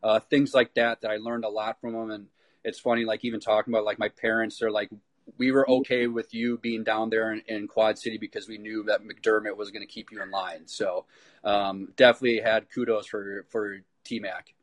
uh, 0.04 0.20
things 0.20 0.54
like 0.54 0.74
that 0.76 1.02
that 1.02 1.12
I 1.12 1.18
learned 1.18 1.46
a 1.46 1.50
lot 1.50 1.80
from 1.82 1.94
them. 1.94 2.12
And 2.12 2.28
it's 2.64 2.80
funny, 2.80 3.06
like 3.06 3.26
even 3.26 3.40
talking 3.40 3.74
about 3.74 3.86
like 3.86 4.00
my 4.00 4.10
parents 4.10 4.62
are 4.62 4.72
like, 4.72 4.90
we 5.38 5.52
were 5.52 5.70
okay 5.70 6.08
with 6.08 6.34
you 6.34 6.58
being 6.58 6.84
down 6.84 7.10
there 7.10 7.32
in, 7.32 7.42
in 7.48 7.68
Quad 7.68 8.00
City 8.00 8.18
because 8.18 8.48
we 8.48 8.58
knew 8.58 8.84
that 8.84 9.02
McDermott 9.04 9.56
was 9.56 9.70
going 9.72 9.86
to 9.86 9.92
keep 9.92 10.12
you 10.12 10.22
in 10.22 10.32
line. 10.32 10.64
So 10.66 11.06
um, 11.44 11.94
definitely 11.96 12.40
had 12.40 12.70
kudos 12.74 13.06
for 13.06 13.46
for 13.50 13.78
T 14.04 14.20
Mac. 14.20 14.54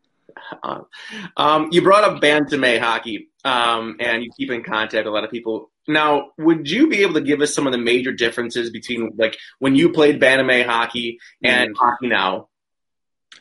Um, 1.37 1.69
you 1.71 1.83
brought 1.83 2.05
up 2.05 2.21
Bantam 2.21 2.65
A 2.65 2.79
hockey, 2.79 3.29
um, 3.45 3.97
and 4.01 4.25
you 4.25 4.31
keep 4.37 4.51
in 4.51 4.65
contact 4.65 5.07
a 5.07 5.11
lot 5.11 5.25
of 5.25 5.31
people. 5.31 5.71
Now, 5.89 6.33
would 6.37 6.69
you 6.69 6.89
be 6.89 7.03
able 7.03 7.15
to 7.15 7.21
give 7.21 7.41
us 7.41 7.55
some 7.55 7.67
of 7.67 7.73
the 7.73 7.79
major 7.79 8.13
differences 8.13 8.71
between 8.71 9.13
like 9.17 9.39
when 9.61 9.77
you 9.77 9.93
played 9.93 10.19
Bantam 10.19 10.51
A 10.51 10.63
hockey 10.65 11.19
and 11.43 11.71
mm-hmm. 11.71 11.85
hockey 11.85 12.09
now? 12.09 12.49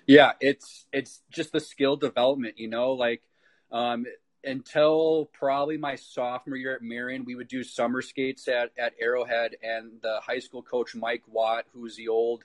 Yeah, 0.05 0.33
it's 0.39 0.85
it's 0.91 1.21
just 1.29 1.51
the 1.51 1.59
skill 1.59 1.95
development, 1.95 2.57
you 2.57 2.67
know, 2.67 2.93
like 2.93 3.21
um, 3.71 4.05
until 4.43 5.29
probably 5.33 5.77
my 5.77 5.95
sophomore 5.95 6.57
year 6.57 6.75
at 6.75 6.81
Marian, 6.81 7.25
we 7.25 7.35
would 7.35 7.47
do 7.47 7.63
summer 7.63 8.01
skates 8.01 8.47
at, 8.47 8.71
at 8.77 8.93
Arrowhead, 9.01 9.55
and 9.63 9.93
the 10.01 10.19
high 10.21 10.39
school 10.39 10.61
coach 10.61 10.95
Mike 10.95 11.23
Watt, 11.27 11.65
who's 11.73 11.95
the 11.95 12.07
old 12.07 12.43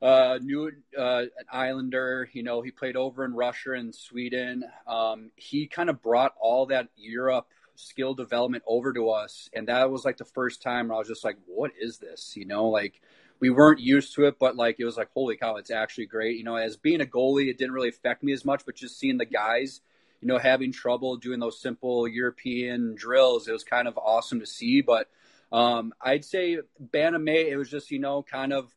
uh, 0.00 0.38
new 0.42 0.70
uh, 0.96 1.24
Islander, 1.52 2.28
you 2.32 2.42
know, 2.42 2.62
he 2.62 2.70
played 2.70 2.96
over 2.96 3.24
in 3.24 3.34
Russia 3.34 3.72
and 3.72 3.94
Sweden. 3.94 4.64
Um, 4.86 5.30
he 5.34 5.66
kind 5.66 5.90
of 5.90 6.00
brought 6.02 6.34
all 6.40 6.66
that 6.66 6.88
Europe 6.96 7.48
skill 7.74 8.14
development 8.14 8.62
over 8.66 8.92
to 8.92 9.10
us, 9.10 9.50
and 9.52 9.68
that 9.68 9.90
was 9.90 10.04
like 10.04 10.16
the 10.16 10.24
first 10.24 10.62
time 10.62 10.92
I 10.92 10.98
was 10.98 11.08
just 11.08 11.24
like, 11.24 11.36
"What 11.46 11.72
is 11.80 11.98
this?" 11.98 12.36
You 12.36 12.44
know, 12.44 12.68
like 12.68 13.00
we 13.40 13.50
weren't 13.50 13.80
used 13.80 14.14
to 14.14 14.24
it, 14.24 14.38
but 14.38 14.56
like 14.56 14.76
it 14.78 14.84
was 14.84 14.96
like, 14.96 15.10
holy 15.14 15.36
cow, 15.36 15.56
it's 15.56 15.70
actually 15.70 16.06
great. 16.06 16.36
You 16.36 16.44
know, 16.44 16.56
as 16.56 16.76
being 16.76 17.00
a 17.00 17.06
goalie, 17.06 17.48
it 17.48 17.58
didn't 17.58 17.74
really 17.74 17.88
affect 17.88 18.22
me 18.22 18.32
as 18.32 18.44
much, 18.44 18.64
but 18.66 18.74
just 18.74 18.98
seeing 18.98 19.18
the 19.18 19.24
guys, 19.24 19.80
you 20.20 20.28
know, 20.28 20.38
having 20.38 20.72
trouble 20.72 21.16
doing 21.16 21.38
those 21.38 21.60
simple 21.60 22.08
European 22.08 22.94
drills, 22.96 23.46
it 23.46 23.52
was 23.52 23.64
kind 23.64 23.86
of 23.86 23.96
awesome 23.96 24.40
to 24.40 24.46
see. 24.46 24.80
But 24.80 25.08
um, 25.52 25.92
I'd 26.00 26.24
say 26.24 26.58
Bantam 26.80 27.28
A, 27.28 27.50
it 27.50 27.56
was 27.56 27.70
just, 27.70 27.90
you 27.90 28.00
know, 28.00 28.22
kind 28.22 28.52
of, 28.52 28.74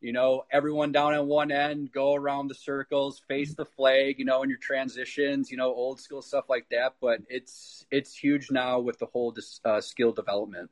you 0.00 0.12
know, 0.12 0.44
everyone 0.52 0.92
down 0.92 1.14
at 1.14 1.26
one 1.26 1.50
end, 1.50 1.90
go 1.90 2.14
around 2.14 2.48
the 2.48 2.54
circles, 2.54 3.20
face 3.26 3.54
the 3.54 3.64
flag, 3.64 4.18
you 4.18 4.24
know, 4.24 4.42
in 4.42 4.48
your 4.48 4.58
transitions, 4.58 5.50
you 5.50 5.56
know, 5.56 5.74
old 5.74 6.00
school 6.00 6.22
stuff 6.22 6.44
like 6.48 6.68
that. 6.70 6.94
But 7.00 7.22
it's 7.28 7.84
it's 7.90 8.14
huge 8.14 8.50
now 8.50 8.78
with 8.78 8.98
the 8.98 9.06
whole 9.06 9.34
uh, 9.64 9.80
skill 9.80 10.12
development. 10.12 10.70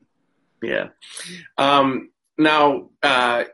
Yeah. 0.62 0.88
Um, 1.58 2.10
now, 2.38 2.90
uh, 3.02 3.44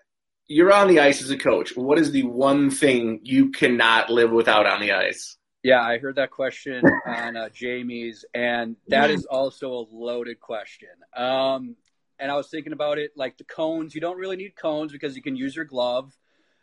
you're 0.46 0.72
on 0.72 0.88
the 0.88 1.00
ice 1.00 1.22
as 1.22 1.30
a 1.30 1.38
coach. 1.38 1.76
What 1.76 1.98
is 1.98 2.10
the 2.10 2.24
one 2.24 2.70
thing 2.70 3.20
you 3.22 3.50
cannot 3.50 4.10
live 4.10 4.32
without 4.32 4.66
on 4.66 4.80
the 4.80 4.92
ice? 4.92 5.36
Yeah, 5.62 5.80
I 5.80 5.98
heard 5.98 6.16
that 6.16 6.30
question 6.30 6.82
on 7.06 7.36
uh, 7.36 7.48
Jamie's, 7.50 8.24
and 8.34 8.76
that 8.88 9.10
is 9.10 9.26
also 9.26 9.72
a 9.72 9.86
loaded 9.92 10.40
question. 10.40 10.88
Um, 11.14 11.76
and 12.18 12.30
I 12.30 12.36
was 12.36 12.48
thinking 12.48 12.72
about 12.72 12.98
it 12.98 13.12
like 13.16 13.38
the 13.38 13.44
cones. 13.44 13.94
You 13.94 14.00
don't 14.00 14.18
really 14.18 14.36
need 14.36 14.56
cones 14.56 14.92
because 14.92 15.16
you 15.16 15.22
can 15.22 15.36
use 15.36 15.54
your 15.54 15.64
glove. 15.64 16.12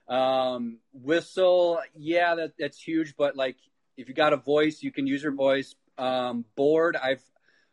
Um, 0.08 0.80
whistle, 0.94 1.80
yeah, 1.96 2.36
that, 2.36 2.54
that's 2.60 2.82
huge. 2.82 3.16
But 3.18 3.36
like, 3.36 3.58
if 3.98 4.08
you 4.08 4.14
got 4.14 4.34
a 4.34 4.38
voice, 4.38 4.82
you 4.82 4.92
can 4.92 5.08
use 5.08 5.24
your 5.24 5.34
voice. 5.34 5.76
Um, 5.98 6.46
board, 6.56 6.96
I've 6.96 7.24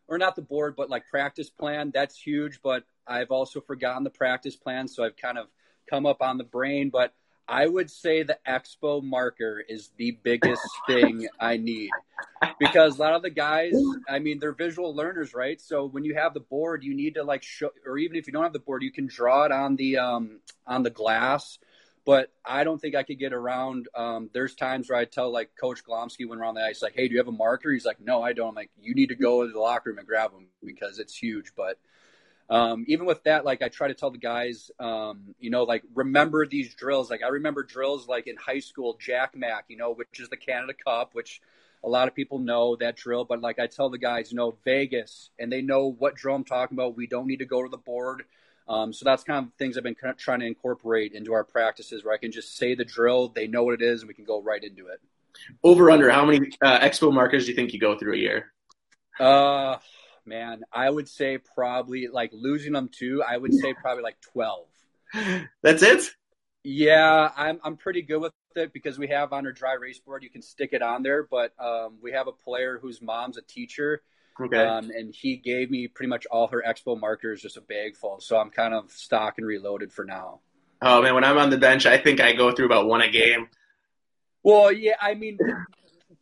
or 0.08 0.18
not 0.18 0.36
the 0.36 0.42
board, 0.42 0.74
but 0.76 0.90
like 0.90 1.08
practice 1.10 1.50
plan. 1.50 1.90
That's 1.92 2.16
huge. 2.16 2.60
But 2.62 2.84
I've 3.06 3.30
also 3.30 3.60
forgotten 3.60 4.04
the 4.04 4.10
practice 4.10 4.56
plan, 4.56 4.88
so 4.88 5.04
I've 5.04 5.16
kind 5.16 5.38
of 5.38 5.46
come 5.88 6.06
up 6.06 6.22
on 6.22 6.38
the 6.38 6.44
brain. 6.44 6.90
But 6.90 7.14
I 7.46 7.66
would 7.66 7.90
say 7.90 8.22
the 8.22 8.38
expo 8.48 9.02
marker 9.02 9.62
is 9.66 9.90
the 9.96 10.12
biggest 10.22 10.62
thing 10.86 11.28
I 11.38 11.56
need 11.56 11.90
because 12.58 12.98
a 12.98 13.02
lot 13.02 13.14
of 13.14 13.22
the 13.22 13.30
guys, 13.30 13.74
I 14.08 14.18
mean, 14.18 14.38
they're 14.38 14.52
visual 14.52 14.94
learners, 14.94 15.34
right? 15.34 15.60
So 15.60 15.84
when 15.86 16.04
you 16.04 16.14
have 16.14 16.34
the 16.34 16.40
board, 16.40 16.82
you 16.82 16.94
need 16.94 17.14
to 17.14 17.22
like 17.22 17.42
show, 17.42 17.70
or 17.86 17.98
even 17.98 18.16
if 18.16 18.26
you 18.26 18.32
don't 18.32 18.42
have 18.42 18.52
the 18.52 18.58
board, 18.58 18.82
you 18.82 18.92
can 18.92 19.06
draw 19.06 19.44
it 19.44 19.52
on 19.52 19.76
the 19.76 19.98
um, 19.98 20.40
on 20.66 20.82
the 20.82 20.90
glass. 20.90 21.58
But 22.04 22.30
I 22.44 22.64
don't 22.64 22.78
think 22.78 22.94
I 22.94 23.02
could 23.02 23.18
get 23.18 23.32
around. 23.32 23.88
Um, 23.94 24.28
there's 24.34 24.54
times 24.54 24.90
where 24.90 24.98
I 24.98 25.06
tell 25.06 25.32
like 25.32 25.50
Coach 25.58 25.82
Glomsky 25.84 26.28
when 26.28 26.38
we're 26.38 26.44
on 26.44 26.54
the 26.54 26.62
ice, 26.62 26.82
like, 26.82 26.94
"Hey, 26.94 27.08
do 27.08 27.14
you 27.14 27.18
have 27.18 27.28
a 27.28 27.32
marker?" 27.32 27.72
He's 27.72 27.86
like, 27.86 28.00
"No, 28.00 28.22
I 28.22 28.34
don't." 28.34 28.50
I'm 28.50 28.54
like, 28.54 28.70
"You 28.80 28.94
need 28.94 29.08
to 29.08 29.14
go 29.14 29.42
into 29.42 29.54
the 29.54 29.60
locker 29.60 29.90
room 29.90 29.98
and 29.98 30.06
grab 30.06 30.32
them 30.32 30.48
because 30.62 30.98
it's 30.98 31.16
huge." 31.16 31.52
But 31.56 31.78
um, 32.50 32.84
even 32.88 33.06
with 33.06 33.22
that, 33.24 33.44
like 33.44 33.62
I 33.62 33.68
try 33.68 33.88
to 33.88 33.94
tell 33.94 34.10
the 34.10 34.18
guys, 34.18 34.70
um, 34.78 35.34
you 35.38 35.50
know, 35.50 35.62
like 35.64 35.82
remember 35.94 36.46
these 36.46 36.74
drills. 36.74 37.10
Like 37.10 37.22
I 37.22 37.28
remember 37.28 37.62
drills 37.62 38.06
like 38.06 38.26
in 38.26 38.36
high 38.36 38.60
school, 38.60 38.98
Jack 39.00 39.34
Mac, 39.34 39.64
you 39.68 39.76
know, 39.76 39.92
which 39.92 40.20
is 40.20 40.28
the 40.28 40.36
Canada 40.36 40.74
Cup, 40.74 41.14
which 41.14 41.40
a 41.82 41.88
lot 41.88 42.08
of 42.08 42.14
people 42.14 42.38
know 42.38 42.76
that 42.76 42.96
drill. 42.96 43.24
But 43.24 43.40
like 43.40 43.58
I 43.58 43.66
tell 43.66 43.88
the 43.88 43.98
guys, 43.98 44.30
you 44.30 44.36
know, 44.36 44.56
Vegas, 44.64 45.30
and 45.38 45.50
they 45.50 45.62
know 45.62 45.90
what 45.98 46.16
drill 46.16 46.36
I'm 46.36 46.44
talking 46.44 46.76
about. 46.76 46.96
We 46.96 47.06
don't 47.06 47.26
need 47.26 47.38
to 47.38 47.46
go 47.46 47.62
to 47.62 47.68
the 47.68 47.78
board. 47.78 48.24
Um, 48.66 48.92
so 48.92 49.04
that's 49.04 49.24
kind 49.24 49.46
of 49.46 49.52
things 49.58 49.76
I've 49.76 49.84
been 49.84 49.96
trying 50.16 50.40
to 50.40 50.46
incorporate 50.46 51.12
into 51.12 51.32
our 51.34 51.44
practices, 51.44 52.04
where 52.04 52.14
I 52.14 52.18
can 52.18 52.32
just 52.32 52.56
say 52.56 52.74
the 52.74 52.84
drill, 52.84 53.28
they 53.28 53.46
know 53.46 53.64
what 53.64 53.74
it 53.74 53.82
is, 53.82 54.00
and 54.00 54.08
we 54.08 54.14
can 54.14 54.24
go 54.24 54.40
right 54.40 54.62
into 54.62 54.86
it. 54.86 55.00
Over 55.62 55.90
under, 55.90 56.10
how 56.10 56.24
many 56.24 56.50
uh, 56.62 56.78
expo 56.80 57.12
markers 57.12 57.44
do 57.44 57.50
you 57.50 57.56
think 57.56 57.72
you 57.72 57.80
go 57.80 57.98
through 57.98 58.14
a 58.14 58.18
year? 58.18 58.52
Uh, 59.18 59.76
man, 60.24 60.62
I 60.72 60.88
would 60.88 61.08
say 61.08 61.38
probably 61.38 62.08
like 62.08 62.30
losing 62.32 62.72
them 62.72 62.88
too. 62.88 63.22
I 63.26 63.36
would 63.36 63.52
say 63.52 63.74
probably 63.74 64.02
like 64.02 64.20
twelve. 64.20 64.66
That's 65.62 65.82
it. 65.82 66.10
Yeah, 66.62 67.30
I'm 67.36 67.60
I'm 67.62 67.76
pretty 67.76 68.02
good 68.02 68.18
with 68.18 68.32
it 68.56 68.72
because 68.72 68.98
we 68.98 69.08
have 69.08 69.32
on 69.32 69.46
our 69.46 69.52
dry 69.52 69.74
erase 69.74 69.98
board. 69.98 70.22
You 70.22 70.30
can 70.30 70.42
stick 70.42 70.70
it 70.72 70.82
on 70.82 71.02
there, 71.02 71.24
but 71.24 71.52
um, 71.58 71.98
we 72.02 72.12
have 72.12 72.26
a 72.28 72.32
player 72.32 72.78
whose 72.80 73.02
mom's 73.02 73.36
a 73.36 73.42
teacher. 73.42 74.02
Okay. 74.40 74.58
Um, 74.58 74.90
and 74.90 75.14
he 75.14 75.36
gave 75.36 75.70
me 75.70 75.86
pretty 75.86 76.08
much 76.08 76.26
all 76.26 76.48
her 76.48 76.62
expo 76.66 76.98
markers, 76.98 77.40
just 77.40 77.56
a 77.56 77.60
bag 77.60 77.96
full. 77.96 78.20
So 78.20 78.36
I'm 78.36 78.50
kind 78.50 78.74
of 78.74 78.90
stock 78.90 79.34
and 79.38 79.46
reloaded 79.46 79.92
for 79.92 80.04
now. 80.04 80.40
Oh 80.82 81.02
man, 81.02 81.14
when 81.14 81.24
I'm 81.24 81.38
on 81.38 81.50
the 81.50 81.58
bench, 81.58 81.86
I 81.86 81.98
think 81.98 82.20
I 82.20 82.32
go 82.32 82.52
through 82.52 82.66
about 82.66 82.86
one 82.86 83.00
a 83.00 83.08
game. 83.08 83.48
Well, 84.42 84.70
yeah, 84.72 84.96
I 85.00 85.14
mean, 85.14 85.38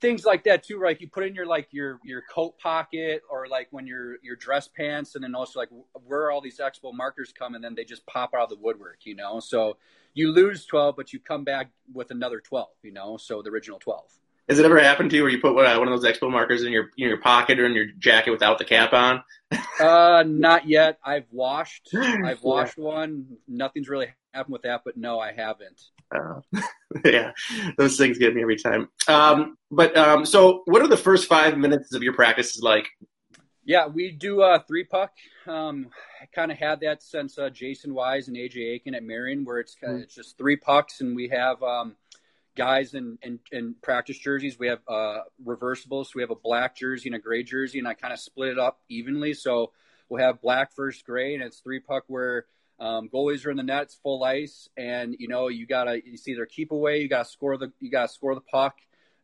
things 0.00 0.24
like 0.24 0.44
that 0.44 0.62
too, 0.62 0.78
right? 0.78 1.00
You 1.00 1.08
put 1.08 1.24
in 1.24 1.34
your 1.34 1.46
like 1.46 1.68
your 1.70 1.98
your 2.04 2.22
coat 2.30 2.58
pocket 2.58 3.22
or 3.30 3.48
like 3.48 3.68
when 3.70 3.86
your 3.86 4.16
your 4.22 4.36
dress 4.36 4.68
pants, 4.68 5.14
and 5.14 5.24
then 5.24 5.34
also 5.34 5.58
like 5.58 5.70
where 6.04 6.30
all 6.30 6.40
these 6.40 6.58
expo 6.58 6.92
markers 6.92 7.32
come, 7.36 7.54
and 7.54 7.64
then 7.64 7.74
they 7.74 7.84
just 7.84 8.06
pop 8.06 8.34
out 8.34 8.44
of 8.44 8.48
the 8.50 8.56
woodwork, 8.56 8.98
you 9.04 9.16
know. 9.16 9.40
So 9.40 9.78
you 10.12 10.30
lose 10.30 10.66
twelve, 10.66 10.96
but 10.96 11.12
you 11.12 11.18
come 11.18 11.44
back 11.44 11.70
with 11.92 12.10
another 12.10 12.40
twelve, 12.40 12.74
you 12.82 12.92
know. 12.92 13.16
So 13.16 13.42
the 13.42 13.50
original 13.50 13.78
twelve. 13.78 14.10
Has 14.52 14.58
it 14.58 14.66
ever 14.66 14.78
happened 14.78 15.08
to 15.08 15.16
you 15.16 15.22
where 15.22 15.32
you 15.32 15.40
put 15.40 15.54
one 15.54 15.64
of 15.64 15.98
those 15.98 16.04
expo 16.04 16.30
markers 16.30 16.62
in 16.62 16.72
your 16.72 16.90
in 16.98 17.08
your 17.08 17.16
pocket 17.16 17.58
or 17.58 17.64
in 17.64 17.72
your 17.72 17.86
jacket 17.98 18.32
without 18.32 18.58
the 18.58 18.66
cap 18.66 18.92
on? 18.92 19.24
uh, 19.80 20.24
not 20.26 20.68
yet. 20.68 20.98
I've 21.02 21.24
washed. 21.30 21.88
I've 21.94 22.42
washed 22.42 22.76
yeah. 22.76 22.84
one. 22.84 23.38
Nothing's 23.48 23.88
really 23.88 24.08
happened 24.34 24.52
with 24.52 24.60
that, 24.64 24.82
but 24.84 24.98
no, 24.98 25.18
I 25.18 25.32
haven't. 25.32 25.80
Uh, 26.14 26.42
yeah, 27.06 27.32
those 27.78 27.96
things 27.96 28.18
get 28.18 28.34
me 28.34 28.42
every 28.42 28.58
time. 28.58 28.90
Um, 29.08 29.56
but 29.70 29.96
um, 29.96 30.26
so, 30.26 30.60
what 30.66 30.82
are 30.82 30.88
the 30.88 30.98
first 30.98 31.28
five 31.28 31.56
minutes 31.56 31.94
of 31.94 32.02
your 32.02 32.12
practices 32.12 32.60
like? 32.62 32.90
Yeah, 33.64 33.86
we 33.86 34.10
do 34.10 34.42
uh, 34.42 34.58
three 34.58 34.84
puck. 34.84 35.12
Um, 35.46 35.88
I 36.20 36.26
kind 36.26 36.52
of 36.52 36.58
had 36.58 36.80
that 36.80 37.02
since 37.02 37.38
uh, 37.38 37.48
Jason 37.48 37.94
Wise 37.94 38.28
and 38.28 38.36
AJ 38.36 38.74
Aiken 38.74 38.94
at 38.94 39.02
Marian, 39.02 39.46
where 39.46 39.60
it's 39.60 39.74
kind 39.74 39.94
of, 39.94 40.00
mm. 40.00 40.02
it's 40.02 40.14
just 40.14 40.36
three 40.36 40.56
pucks, 40.56 41.00
and 41.00 41.16
we 41.16 41.28
have 41.28 41.62
um, 41.62 41.96
guys 42.56 42.94
in, 42.94 43.18
in, 43.22 43.38
in, 43.50 43.74
practice 43.82 44.18
jerseys. 44.18 44.58
We 44.58 44.68
have 44.68 44.80
uh, 44.88 45.20
reversibles. 45.44 46.06
So 46.06 46.12
we 46.16 46.22
have 46.22 46.30
a 46.30 46.36
black 46.36 46.76
jersey 46.76 47.08
and 47.08 47.16
a 47.16 47.18
gray 47.18 47.42
jersey, 47.42 47.78
and 47.78 47.88
I 47.88 47.94
kind 47.94 48.12
of 48.12 48.20
split 48.20 48.50
it 48.50 48.58
up 48.58 48.80
evenly. 48.88 49.34
So 49.34 49.72
we'll 50.08 50.22
have 50.22 50.40
black 50.40 50.72
first 50.72 51.04
gray, 51.04 51.34
and 51.34 51.42
it's 51.42 51.58
three 51.60 51.80
puck 51.80 52.04
where 52.06 52.46
um, 52.78 53.08
goalies 53.08 53.46
are 53.46 53.50
in 53.50 53.56
the 53.56 53.62
nets, 53.62 53.98
full 54.02 54.24
ice, 54.24 54.68
and 54.76 55.14
you 55.18 55.28
know 55.28 55.48
you 55.48 55.66
gotta 55.66 56.00
it's 56.04 56.26
either 56.26 56.46
keep 56.46 56.72
away, 56.72 57.00
you 57.00 57.08
gotta 57.08 57.28
score 57.28 57.56
the 57.56 57.72
you 57.80 57.90
gotta 57.90 58.08
score 58.08 58.34
the 58.34 58.40
puck 58.40 58.76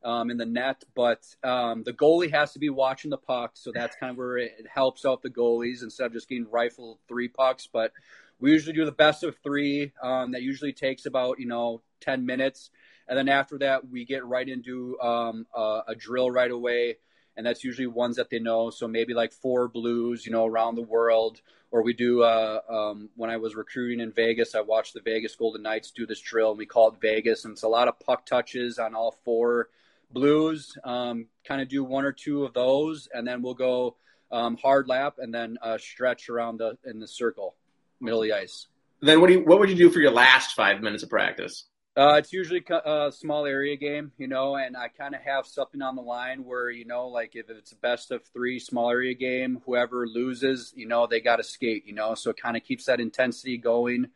um, 0.05 0.31
in 0.31 0.37
the 0.37 0.47
net, 0.47 0.85
but 0.95 1.25
um, 1.43 1.83
the 1.83 1.93
goalie 1.93 2.31
has 2.31 2.53
to 2.53 2.59
be 2.59 2.71
watching 2.71 3.11
the 3.11 3.19
puck, 3.19 3.53
so 3.55 3.73
that's 3.75 3.97
kind 3.97 4.11
of 4.11 4.17
where 4.17 4.39
it 4.39 4.67
helps 4.73 5.05
out 5.05 5.23
the 5.23 5.31
goalies 5.31 5.83
instead 5.83 6.07
of 6.07 6.13
just 6.13 6.29
getting 6.29 6.47
rifled 6.51 6.99
three 7.09 7.29
pucks. 7.29 7.69
But 7.71 7.93
we 8.39 8.53
usually 8.53 8.75
do 8.75 8.85
the 8.85 8.93
best 8.93 9.25
of 9.25 9.37
three. 9.43 9.93
Um, 10.03 10.33
that 10.33 10.43
usually 10.43 10.73
takes 10.73 11.07
about 11.07 11.41
you 11.41 11.47
know 11.47 11.83
ten 12.01 12.25
minutes, 12.25 12.71
and 13.09 13.19
then 13.19 13.29
after 13.29 13.59
that 13.59 13.89
we 13.89 14.05
get 14.05 14.25
right 14.25 14.49
into 14.49 14.99
um, 15.01 15.47
a, 15.55 15.81
a 15.89 15.95
drill 15.95 16.31
right 16.31 16.51
away 16.51 16.97
and 17.39 17.47
that's 17.47 17.63
usually 17.63 17.87
ones 17.87 18.17
that 18.17 18.31
they 18.31 18.41
know. 18.41 18.69
So 18.69 18.89
maybe 18.89 19.15
like 19.15 19.33
four 19.33 19.69
blues, 19.69 20.27
you 20.27 20.33
know, 20.33 20.45
around 20.45 20.75
the 20.75 20.83
world. 20.83 21.41
Or 21.71 21.83
we 21.83 21.93
do. 21.93 22.23
Uh, 22.23 22.61
um, 22.69 23.11
when 23.15 23.31
I 23.31 23.37
was 23.37 23.55
recruiting 23.55 24.01
in 24.01 24.11
Vegas, 24.11 24.55
I 24.55 24.61
watched 24.61 24.95
the 24.95 25.01
Vegas 25.01 25.37
Golden 25.37 25.63
Knights 25.63 25.93
do 25.93 26.05
this 26.07 26.21
drill, 26.21 26.51
and 26.51 26.59
we 26.59 26.67
call 26.67 26.89
it 26.89 26.95
Vegas, 27.01 27.45
and 27.45 27.53
it's 27.53 27.63
a 27.63 27.69
lot 27.69 27.89
of 27.89 28.01
puck 28.01 28.27
touches 28.27 28.79
on 28.79 28.95
all 28.95 29.13
four 29.25 29.69
blues. 30.11 30.77
Um, 30.83 31.27
kind 31.45 31.61
of 31.61 31.69
do 31.69 31.85
one 31.85 32.07
or 32.07 32.13
two 32.13 32.45
of 32.45 32.55
those, 32.55 33.09
and 33.13 33.29
then 33.29 33.43
we'll 33.43 33.55
go 33.55 33.97
um, 34.33 34.57
hard 34.57 34.89
lap, 34.89 35.17
and 35.19 35.33
then 35.33 35.59
uh, 35.61 35.77
stretch 35.77 36.31
around 36.31 36.57
the 36.57 36.79
in 36.87 37.01
the 37.01 37.07
circle, 37.07 37.55
middle 38.01 38.23
of 38.23 38.25
the 38.25 38.33
ice. 38.33 38.67
Then 39.01 39.21
what 39.21 39.27
do 39.27 39.35
you, 39.35 39.41
what 39.45 39.61
would 39.61 39.69
you 39.69 39.77
do 39.77 39.91
for 39.91 40.01
your 40.01 40.11
last 40.11 40.55
five 40.55 40.81
minutes 40.81 41.03
of 41.03 41.11
practice? 41.11 41.65
Uh, 41.99 42.15
it's 42.15 42.33
usually 42.33 42.63
a 42.71 43.11
small 43.11 43.45
area 43.45 43.75
game, 43.75 44.13
you 44.19 44.29
know, 44.29 44.55
and 44.55 44.77
I 44.77 44.87
kind 44.87 45.17
of 45.17 45.21
have 45.23 45.49
something 45.49 45.83
on 45.83 45.97
the 45.97 46.03
line 46.03 46.45
where, 46.45 46.71
you 46.71 46.85
know, 46.85 47.09
like 47.09 47.35
if 47.35 47.51
it's 47.51 47.73
a 47.73 47.77
best 47.77 48.13
of 48.13 48.25
three 48.33 48.61
small 48.61 48.89
area 48.89 49.15
game, 49.15 49.61
whoever 49.67 50.07
loses, 50.07 50.73
you 50.77 50.87
know, 50.87 51.09
they 51.09 51.21
got 51.21 51.37
to 51.37 51.43
skate, 51.43 51.89
you 51.89 51.93
know, 51.93 52.15
so 52.15 52.31
it 52.31 52.41
kind 52.41 52.57
of 52.57 52.63
keeps 52.63 52.85
that 52.85 53.01
intensity 53.01 53.59
going. 53.59 54.07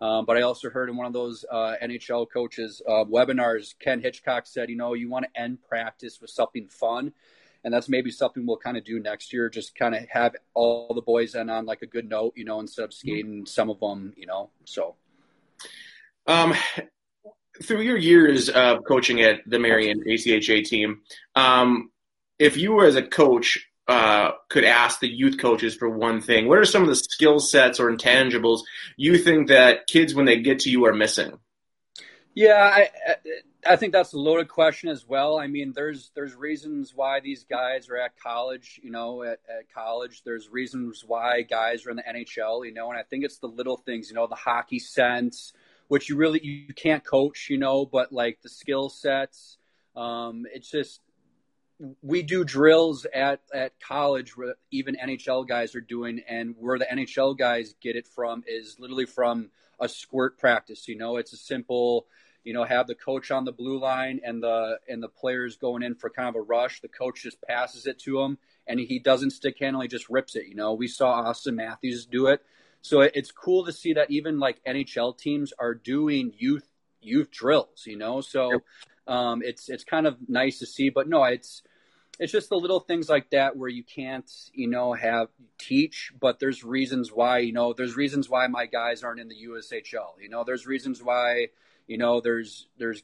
Um, 0.00 0.24
but 0.24 0.36
I 0.36 0.42
also 0.42 0.68
heard 0.68 0.90
in 0.90 0.96
one 0.96 1.06
of 1.06 1.12
those 1.12 1.44
uh, 1.48 1.74
NHL 1.80 2.26
coaches 2.28 2.82
uh, 2.88 3.04
webinars, 3.04 3.72
Ken 3.78 4.00
Hitchcock 4.00 4.44
said, 4.44 4.68
you 4.68 4.76
know, 4.76 4.94
you 4.94 5.08
want 5.08 5.26
to 5.32 5.40
end 5.40 5.58
practice 5.62 6.20
with 6.20 6.30
something 6.30 6.66
fun. 6.66 7.12
And 7.62 7.72
that's 7.72 7.88
maybe 7.88 8.10
something 8.10 8.46
we'll 8.46 8.56
kind 8.56 8.76
of 8.76 8.84
do 8.84 8.98
next 8.98 9.32
year. 9.32 9.48
Just 9.48 9.76
kind 9.76 9.94
of 9.94 10.08
have 10.10 10.34
all 10.54 10.92
the 10.92 11.02
boys 11.02 11.36
end 11.36 11.52
on 11.52 11.66
like 11.66 11.82
a 11.82 11.86
good 11.86 12.08
note, 12.08 12.32
you 12.34 12.44
know, 12.44 12.58
instead 12.58 12.86
of 12.86 12.92
skating 12.92 13.46
some 13.46 13.70
of 13.70 13.78
them, 13.78 14.12
you 14.16 14.26
know. 14.26 14.50
So, 14.64 14.96
um, 16.26 16.54
through 17.62 17.82
your 17.82 17.96
years 17.96 18.48
of 18.48 18.84
coaching 18.84 19.20
at 19.20 19.40
the 19.46 19.58
Marian 19.58 20.02
ACHA 20.04 20.64
team, 20.64 21.00
um, 21.34 21.90
if 22.38 22.56
you 22.56 22.82
as 22.82 22.96
a 22.96 23.02
coach 23.02 23.66
uh, 23.88 24.32
could 24.48 24.64
ask 24.64 25.00
the 25.00 25.08
youth 25.08 25.38
coaches 25.38 25.74
for 25.74 25.88
one 25.88 26.20
thing, 26.20 26.46
what 26.46 26.58
are 26.58 26.64
some 26.64 26.82
of 26.82 26.88
the 26.88 26.96
skill 26.96 27.40
sets 27.40 27.80
or 27.80 27.90
intangibles 27.90 28.60
you 28.96 29.18
think 29.18 29.48
that 29.48 29.86
kids, 29.86 30.14
when 30.14 30.26
they 30.26 30.40
get 30.40 30.60
to 30.60 30.70
you, 30.70 30.84
are 30.86 30.94
missing? 30.94 31.38
Yeah, 32.34 32.62
I, 32.62 32.88
I 33.66 33.76
think 33.76 33.92
that's 33.92 34.12
a 34.12 34.18
loaded 34.18 34.48
question 34.48 34.88
as 34.88 35.06
well. 35.06 35.38
I 35.38 35.48
mean, 35.48 35.72
there's 35.74 36.12
there's 36.14 36.34
reasons 36.34 36.92
why 36.94 37.20
these 37.20 37.44
guys 37.44 37.88
are 37.88 37.96
at 37.96 38.12
college. 38.22 38.78
You 38.82 38.90
know, 38.90 39.22
at, 39.22 39.40
at 39.48 39.72
college, 39.74 40.22
there's 40.24 40.48
reasons 40.48 41.02
why 41.04 41.42
guys 41.42 41.84
are 41.84 41.90
in 41.90 41.96
the 41.96 42.02
NHL. 42.02 42.64
You 42.64 42.72
know, 42.72 42.90
and 42.90 42.98
I 42.98 43.02
think 43.02 43.24
it's 43.24 43.38
the 43.38 43.48
little 43.48 43.76
things. 43.76 44.08
You 44.08 44.14
know, 44.14 44.26
the 44.28 44.36
hockey 44.36 44.78
sense 44.78 45.52
which 45.88 46.08
you 46.08 46.16
really 46.16 46.40
you 46.42 46.74
can't 46.74 47.04
coach, 47.04 47.48
you 47.50 47.58
know, 47.58 47.84
but 47.84 48.12
like 48.12 48.40
the 48.42 48.48
skill 48.48 48.88
sets, 48.88 49.58
um, 49.96 50.46
it's 50.54 50.70
just 50.70 51.00
we 52.02 52.22
do 52.22 52.44
drills 52.44 53.06
at 53.14 53.40
at 53.54 53.78
college 53.80 54.36
where 54.36 54.54
even 54.70 54.96
NHL 54.96 55.46
guys 55.46 55.74
are 55.74 55.80
doing, 55.80 56.22
and 56.28 56.54
where 56.58 56.78
the 56.78 56.86
NHL 56.86 57.36
guys 57.36 57.74
get 57.80 57.96
it 57.96 58.06
from 58.06 58.44
is 58.46 58.76
literally 58.78 59.06
from 59.06 59.50
a 59.80 59.88
squirt 59.88 60.38
practice. 60.38 60.88
You 60.88 60.96
know, 60.96 61.16
it's 61.16 61.32
a 61.32 61.36
simple, 61.36 62.06
you 62.44 62.52
know, 62.52 62.64
have 62.64 62.86
the 62.86 62.94
coach 62.94 63.30
on 63.30 63.44
the 63.44 63.52
blue 63.52 63.78
line 63.78 64.20
and 64.24 64.42
the 64.42 64.78
and 64.88 65.02
the 65.02 65.08
players 65.08 65.56
going 65.56 65.82
in 65.82 65.94
for 65.94 66.10
kind 66.10 66.28
of 66.28 66.34
a 66.34 66.40
rush. 66.40 66.80
The 66.80 66.88
coach 66.88 67.22
just 67.22 67.40
passes 67.42 67.86
it 67.86 67.98
to 68.00 68.20
him, 68.20 68.38
and 68.66 68.80
he 68.80 68.98
doesn't 68.98 69.30
stick 69.30 69.58
handle; 69.60 69.82
he 69.82 69.88
just 69.88 70.10
rips 70.10 70.34
it. 70.36 70.46
You 70.46 70.56
know, 70.56 70.74
we 70.74 70.88
saw 70.88 71.24
Auston 71.24 71.54
Matthews 71.54 72.06
do 72.06 72.26
it. 72.26 72.42
So 72.82 73.00
it's 73.00 73.32
cool 73.32 73.66
to 73.66 73.72
see 73.72 73.94
that 73.94 74.10
even 74.10 74.38
like 74.38 74.62
NHL 74.64 75.18
teams 75.18 75.52
are 75.58 75.74
doing 75.74 76.32
youth 76.36 76.68
youth 77.00 77.30
drills, 77.30 77.84
you 77.86 77.96
know. 77.96 78.20
So 78.20 78.62
um, 79.06 79.42
it's 79.42 79.68
it's 79.68 79.84
kind 79.84 80.06
of 80.06 80.16
nice 80.28 80.58
to 80.60 80.66
see. 80.66 80.90
But 80.90 81.08
no, 81.08 81.24
it's 81.24 81.62
it's 82.18 82.32
just 82.32 82.48
the 82.48 82.56
little 82.56 82.80
things 82.80 83.08
like 83.08 83.30
that 83.30 83.56
where 83.56 83.68
you 83.68 83.84
can't 83.84 84.30
you 84.52 84.68
know 84.68 84.92
have 84.92 85.28
teach, 85.58 86.12
but 86.18 86.38
there's 86.38 86.64
reasons 86.64 87.12
why 87.12 87.38
you 87.38 87.52
know 87.52 87.72
there's 87.72 87.96
reasons 87.96 88.28
why 88.28 88.46
my 88.46 88.66
guys 88.66 89.02
aren't 89.02 89.20
in 89.20 89.28
the 89.28 89.46
USHL. 89.48 90.20
You 90.20 90.28
know, 90.28 90.44
there's 90.44 90.66
reasons 90.66 91.02
why 91.02 91.48
you 91.86 91.98
know 91.98 92.20
there's 92.20 92.68
there's 92.78 93.02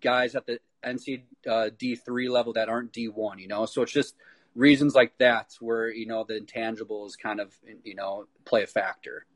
guys 0.00 0.34
at 0.34 0.46
the 0.46 0.60
NC 0.84 1.22
uh, 1.48 1.70
D 1.76 1.96
three 1.96 2.28
level 2.28 2.52
that 2.54 2.68
aren't 2.68 2.92
D 2.92 3.08
one. 3.08 3.38
You 3.38 3.48
know, 3.48 3.66
so 3.66 3.82
it's 3.82 3.92
just 3.92 4.14
reasons 4.56 4.94
like 4.94 5.16
that 5.18 5.54
where 5.60 5.88
you 5.88 6.06
know 6.06 6.24
the 6.24 6.40
intangibles 6.40 7.12
kind 7.18 7.40
of 7.40 7.54
you 7.84 7.94
know 7.94 8.26
play 8.44 8.62
a 8.62 8.66
factor. 8.66 9.26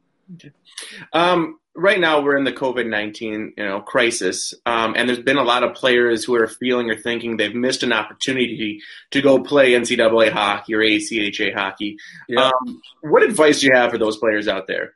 Um, 1.13 1.59
right 1.75 1.99
now, 1.99 2.21
we're 2.21 2.37
in 2.37 2.45
the 2.45 2.53
COVID 2.53 2.89
nineteen 2.89 3.53
you 3.57 3.65
know 3.65 3.81
crisis, 3.81 4.55
um, 4.67 4.95
and 4.97 5.09
there's 5.09 5.21
been 5.21 5.37
a 5.37 5.45
lot 5.45 5.65
of 5.65 5.75
players 5.75 6.25
who 6.25 6.35
are 6.37 6.47
feeling 6.47 6.91
or 6.91 6.97
thinking 6.97 7.37
they've 7.37 7.55
missed 7.55 7.83
an 7.83 7.93
opportunity 7.93 8.81
to 9.11 9.21
go 9.21 9.43
play 9.43 9.73
NCAA 9.73 10.31
hockey 10.31 10.75
or 10.75 10.81
ACHA 10.81 11.55
hockey. 11.55 11.97
Yeah. 12.29 12.51
Um, 12.51 12.81
what 13.03 13.23
advice 13.23 13.61
do 13.61 13.67
you 13.67 13.75
have 13.75 13.91
for 13.91 13.99
those 13.99 14.17
players 14.19 14.49
out 14.49 14.67
there? 14.67 14.95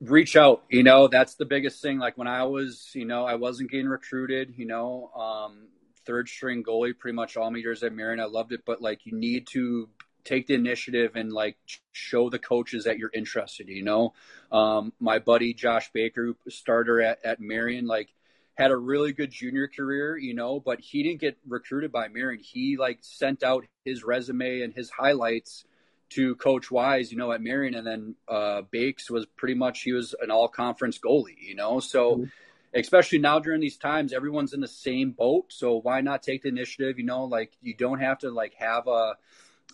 reach 0.00 0.36
out 0.36 0.62
you 0.68 0.82
know 0.82 1.08
that's 1.08 1.36
the 1.36 1.44
biggest 1.44 1.80
thing 1.80 1.98
like 1.98 2.18
when 2.18 2.26
i 2.26 2.42
was 2.44 2.90
you 2.94 3.04
know 3.04 3.24
i 3.24 3.34
wasn't 3.34 3.70
getting 3.70 3.88
recruited 3.88 4.52
you 4.56 4.66
know 4.66 5.10
um 5.14 5.68
third 6.06 6.28
string 6.28 6.62
goalie 6.62 6.96
pretty 6.96 7.14
much 7.14 7.36
all 7.36 7.50
my 7.50 7.58
years 7.58 7.82
at 7.82 7.92
marian 7.92 8.20
i 8.20 8.24
loved 8.24 8.52
it 8.52 8.62
but 8.64 8.80
like 8.80 9.06
you 9.06 9.12
need 9.12 9.46
to 9.46 9.88
take 10.24 10.46
the 10.46 10.54
initiative 10.54 11.16
and 11.16 11.32
like 11.32 11.56
show 11.92 12.30
the 12.30 12.38
coaches 12.38 12.84
that 12.84 12.98
you're 12.98 13.10
interested 13.12 13.68
you 13.68 13.82
know 13.82 14.12
um 14.52 14.92
my 15.00 15.18
buddy 15.18 15.52
josh 15.52 15.90
baker 15.92 16.34
starter 16.48 17.00
at, 17.00 17.18
at 17.24 17.40
marian 17.40 17.86
like 17.86 18.08
had 18.54 18.70
a 18.70 18.76
really 18.76 19.12
good 19.12 19.30
junior 19.30 19.68
career 19.68 20.16
you 20.16 20.34
know 20.34 20.60
but 20.60 20.80
he 20.80 21.02
didn't 21.02 21.20
get 21.20 21.36
recruited 21.46 21.92
by 21.92 22.08
marian 22.08 22.42
he 22.42 22.76
like 22.76 22.98
sent 23.02 23.42
out 23.42 23.64
his 23.84 24.04
resume 24.04 24.62
and 24.62 24.74
his 24.74 24.90
highlights 24.90 25.64
to 26.10 26.36
Coach 26.36 26.70
Wise, 26.70 27.10
you 27.10 27.18
know, 27.18 27.32
at 27.32 27.40
Marian, 27.40 27.74
and 27.74 27.86
then 27.86 28.14
uh, 28.28 28.62
Bakes 28.70 29.10
was 29.10 29.26
pretty 29.26 29.54
much 29.54 29.82
he 29.82 29.92
was 29.92 30.14
an 30.20 30.30
all 30.30 30.48
conference 30.48 30.98
goalie, 30.98 31.40
you 31.40 31.54
know. 31.54 31.80
So, 31.80 32.16
mm-hmm. 32.16 32.24
Especially 32.74 33.18
now 33.18 33.38
during 33.38 33.60
these 33.60 33.76
times, 33.76 34.12
everyone's 34.12 34.52
in 34.52 34.60
the 34.60 34.68
same 34.68 35.12
boat. 35.12 35.46
So 35.48 35.80
why 35.80 36.00
not 36.00 36.22
take 36.22 36.42
the 36.42 36.48
initiative? 36.48 36.98
You 36.98 37.04
know, 37.04 37.24
like 37.24 37.52
you 37.62 37.74
don't 37.74 38.00
have 38.00 38.18
to 38.20 38.30
like 38.30 38.54
have 38.54 38.86
a. 38.86 39.16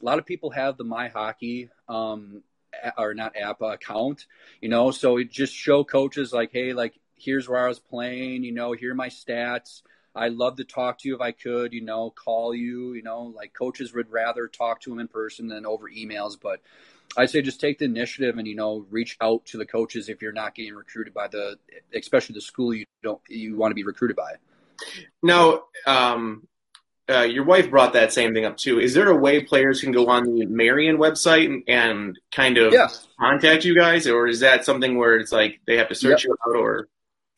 A 0.01 0.07
lot 0.07 0.19
of 0.19 0.25
people 0.25 0.49
have 0.51 0.79
the 0.79 0.85
My 0.85 1.09
Hockey 1.09 1.69
um, 1.87 2.43
or 2.97 3.13
not 3.13 3.37
app 3.37 3.61
account, 3.61 4.25
you 4.63 4.71
know. 4.71 4.93
So 4.93 5.19
it 5.19 5.31
just 5.31 5.55
show 5.55 5.85
coaches 5.85 6.33
like, 6.33 6.53
hey, 6.53 6.73
like 6.73 6.99
here's 7.17 7.49
where 7.49 7.65
I 7.65 7.69
was 7.69 7.79
playing, 7.79 8.45
you 8.45 8.53
know, 8.53 8.73
here 8.73 8.93
are 8.93 8.95
my 8.95 9.09
stats 9.09 9.83
I'd 10.15 10.33
love 10.33 10.57
to 10.57 10.65
talk 10.65 10.99
to 10.99 11.09
you 11.09 11.15
if 11.15 11.21
I 11.21 11.33
could, 11.33 11.73
you 11.73 11.83
know, 11.83 12.11
call 12.11 12.55
you, 12.55 12.95
you 12.95 13.03
know, 13.03 13.33
like 13.35 13.53
coaches 13.55 13.95
would 13.95 14.11
rather 14.11 14.49
talk 14.49 14.81
to 14.83 14.91
them 14.91 14.99
in 14.99 15.09
person 15.09 15.47
than 15.47 15.67
over 15.67 15.89
emails. 15.89 16.37
But 16.41 16.61
I 17.17 17.27
say 17.27 17.43
just 17.43 17.61
take 17.61 17.79
the 17.79 17.85
initiative 17.85 18.39
and, 18.39 18.47
you 18.47 18.57
know, 18.57 18.87
reach 18.91 19.17
out 19.21 19.47
to 19.47 19.59
the 19.59 19.67
coaches 19.67 20.09
if 20.09 20.21
you're 20.23 20.33
not 20.33 20.55
getting 20.55 20.75
recruited 20.75 21.15
by 21.15 21.29
the, 21.29 21.59
especially 21.95 22.35
the 22.35 22.41
school 22.41 22.75
you 22.75 22.87
don't, 23.03 23.21
you 23.29 23.57
want 23.57 23.71
to 23.71 23.77
be 23.77 23.85
recruited 23.85 24.17
by. 24.17 24.33
Now, 25.23 25.65
um, 25.87 26.47
uh, 27.09 27.23
your 27.23 27.45
wife 27.45 27.71
brought 27.71 27.95
that 27.95 28.13
same 28.13 28.33
thing 28.35 28.45
up 28.45 28.57
too. 28.57 28.79
Is 28.79 28.95
there 28.95 29.11
a 29.11 29.17
way 29.17 29.43
players 29.43 29.81
can 29.81 29.91
go 29.91 30.07
on 30.07 30.25
the 30.25 30.47
Marian 30.47 30.97
website 30.97 31.47
and, 31.47 31.63
and 31.67 32.19
kind 32.31 32.57
of 32.57 32.73
yeah. 32.73 32.89
contact 33.19 33.65
you 33.65 33.75
guys, 33.75 34.07
or 34.07 34.29
is 34.29 34.41
that 34.41 34.65
something 34.65 34.97
where 34.97 35.17
it's 35.17 35.33
like 35.33 35.61
they 35.67 35.77
have 35.79 35.89
to 35.89 35.95
search 35.95 36.25
yep. 36.25 36.29
you 36.29 36.37
out, 36.47 36.57
or? 36.57 36.89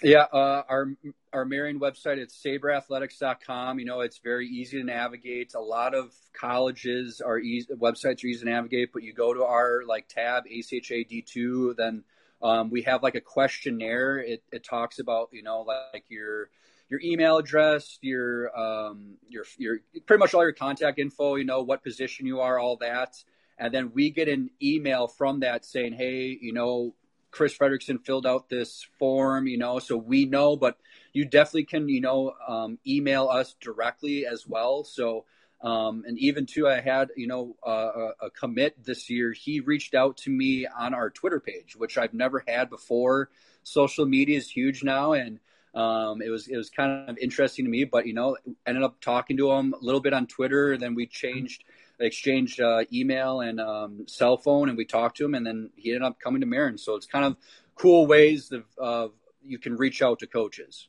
Yeah, 0.03 0.27
uh, 0.33 0.63
our 0.69 0.89
our 1.33 1.45
Marian 1.45 1.81
website, 1.81 2.19
it's 2.19 2.41
saberathletics.com. 2.43 3.79
You 3.79 3.85
know, 3.85 4.01
it's 4.01 4.19
very 4.19 4.47
easy 4.47 4.79
to 4.79 4.85
navigate. 4.85 5.55
A 5.55 5.61
lot 5.61 5.95
of 5.95 6.13
colleges 6.33 7.21
are 7.21 7.39
easy, 7.39 7.73
websites 7.75 8.23
are 8.25 8.27
easy 8.27 8.45
to 8.45 8.51
navigate, 8.51 8.93
but 8.93 9.03
you 9.03 9.13
go 9.13 9.33
to 9.33 9.45
our 9.45 9.83
like 9.87 10.09
tab 10.09 10.45
ACHA 10.47 11.09
D2, 11.11 11.77
then 11.77 12.05
um, 12.43 12.71
we 12.71 12.83
have 12.83 13.03
like 13.03 13.15
a 13.15 13.21
questionnaire. 13.21 14.19
It, 14.19 14.43
it 14.53 14.65
talks 14.65 14.99
about, 14.99 15.31
you 15.33 15.43
know, 15.43 15.63
like 15.63 16.05
your 16.09 16.51
your 16.89 17.01
email 17.03 17.39
address, 17.39 17.99
your 18.03 18.57
um, 18.59 19.15
your 19.29 19.45
your 19.57 19.79
pretty 20.07 20.19
much 20.19 20.35
all 20.35 20.43
your 20.43 20.53
contact 20.53 20.99
info. 20.99 21.37
You 21.37 21.45
know 21.45 21.63
what 21.63 21.83
position 21.83 22.27
you 22.27 22.41
are, 22.41 22.59
all 22.59 22.77
that, 22.79 23.15
and 23.59 23.73
then 23.73 23.93
we 23.95 24.11
get 24.11 24.29
an 24.29 24.51
email 24.63 25.07
from 25.07 25.41
that 25.41 25.65
saying, 25.65 25.95
hey, 25.95 26.37
you 26.41 26.53
know, 26.53 26.95
Chris 27.31 27.57
Frederickson 27.57 28.05
filled 28.05 28.27
out 28.27 28.49
this 28.49 28.87
form, 28.99 29.47
you 29.49 29.57
know, 29.57 29.79
so 29.79 29.97
we 29.97 30.27
know, 30.27 30.55
but 30.55 30.77
you 31.13 31.25
definitely 31.25 31.65
can, 31.65 31.89
you 31.89 32.01
know, 32.01 32.33
um, 32.47 32.79
email 32.87 33.29
us 33.29 33.55
directly 33.61 34.27
as 34.27 34.47
well. 34.47 34.85
So, 34.85 35.25
um, 35.61 36.05
and 36.07 36.19
even 36.19 36.47
too, 36.47 36.67
I 36.67 36.81
had, 36.81 37.11
you 37.17 37.27
know, 37.27 37.55
uh, 37.65 38.13
a 38.21 38.31
commit 38.31 38.83
this 38.85 39.09
year. 39.09 39.33
He 39.33 39.61
reached 39.61 39.95
out 39.95 40.17
to 40.19 40.31
me 40.31 40.67
on 40.67 40.95
our 40.95 41.11
Twitter 41.11 41.41
page, 41.41 41.77
which 41.77 41.99
I've 41.99 42.15
never 42.15 42.43
had 42.49 42.71
before. 42.71 43.31
Social 43.63 44.07
media 44.07 44.39
is 44.39 44.51
huge 44.51 44.83
now. 44.83 45.13
And, 45.13 45.39
um, 45.75 46.21
it 46.21 46.29
was, 46.29 46.49
it 46.49 46.57
was 46.57 46.69
kind 46.69 47.09
of 47.09 47.17
interesting 47.19 47.65
to 47.65 47.71
me, 47.71 47.85
but, 47.85 48.07
you 48.07 48.15
know, 48.15 48.37
ended 48.67 48.83
up 48.83 49.01
talking 49.01 49.37
to 49.37 49.53
him 49.53 49.75
a 49.75 49.85
little 49.85 50.01
bit 50.01 50.13
on 50.13 50.27
Twitter. 50.27 50.77
Then 50.77 50.95
we 50.95 51.07
changed, 51.07 51.65
exchanged 52.01 52.61
uh, 52.61 52.85
email 52.93 53.41
and 53.41 53.61
um, 53.61 54.05
cell 54.07 54.37
phone, 54.37 54.69
and 54.69 54.77
we 54.77 54.85
talked 54.85 55.17
to 55.19 55.25
him, 55.25 55.35
and 55.35 55.47
then 55.47 55.71
he 55.77 55.91
ended 55.91 56.03
up 56.03 56.19
coming 56.19 56.41
to 56.41 56.47
Marian. 56.47 56.77
So 56.77 56.97
it's 56.97 57.07
kind 57.07 57.25
of 57.25 57.37
cool 57.75 58.07
ways 58.07 58.51
of, 58.53 58.65
of 58.77 59.13
you 59.45 59.59
can 59.59 59.77
reach 59.77 60.03
out 60.03 60.19
to 60.19 60.27
coaches. 60.27 60.89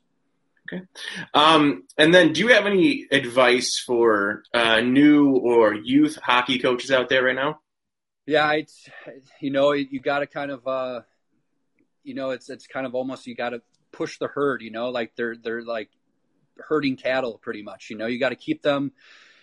Okay. 0.72 0.84
Um, 1.34 1.84
and 1.98 2.14
then, 2.14 2.34
do 2.34 2.42
you 2.42 2.48
have 2.50 2.66
any 2.66 3.06
advice 3.12 3.82
for 3.86 4.44
uh, 4.54 4.80
new 4.80 5.36
or 5.36 5.74
youth 5.74 6.18
hockey 6.22 6.58
coaches 6.60 6.92
out 6.92 7.10
there 7.10 7.24
right 7.24 7.36
now? 7.36 7.60
Yeah, 8.26 8.52
it's 8.54 8.90
you 9.42 9.52
know 9.52 9.74
you 9.74 10.00
got 10.00 10.20
to 10.20 10.28
kind 10.28 10.52
of 10.52 10.66
uh, 10.66 11.02
you 12.04 12.14
know 12.14 12.30
it's 12.30 12.50
it's 12.50 12.68
kind 12.68 12.86
of 12.86 12.96
almost 12.96 13.28
you 13.28 13.36
got 13.36 13.50
to 13.50 13.62
push 13.92 14.18
the 14.20 14.28
herd. 14.28 14.62
You 14.62 14.72
know, 14.72 14.90
like 14.90 15.14
they're 15.18 15.36
they're 15.36 15.64
like 15.64 15.90
herding 16.58 16.96
cattle 16.96 17.40
pretty 17.42 17.62
much. 17.62 17.90
You 17.90 17.98
know, 17.98 18.06
you 18.06 18.20
got 18.20 18.30
to 18.30 18.36
keep 18.36 18.62
them 18.62 18.94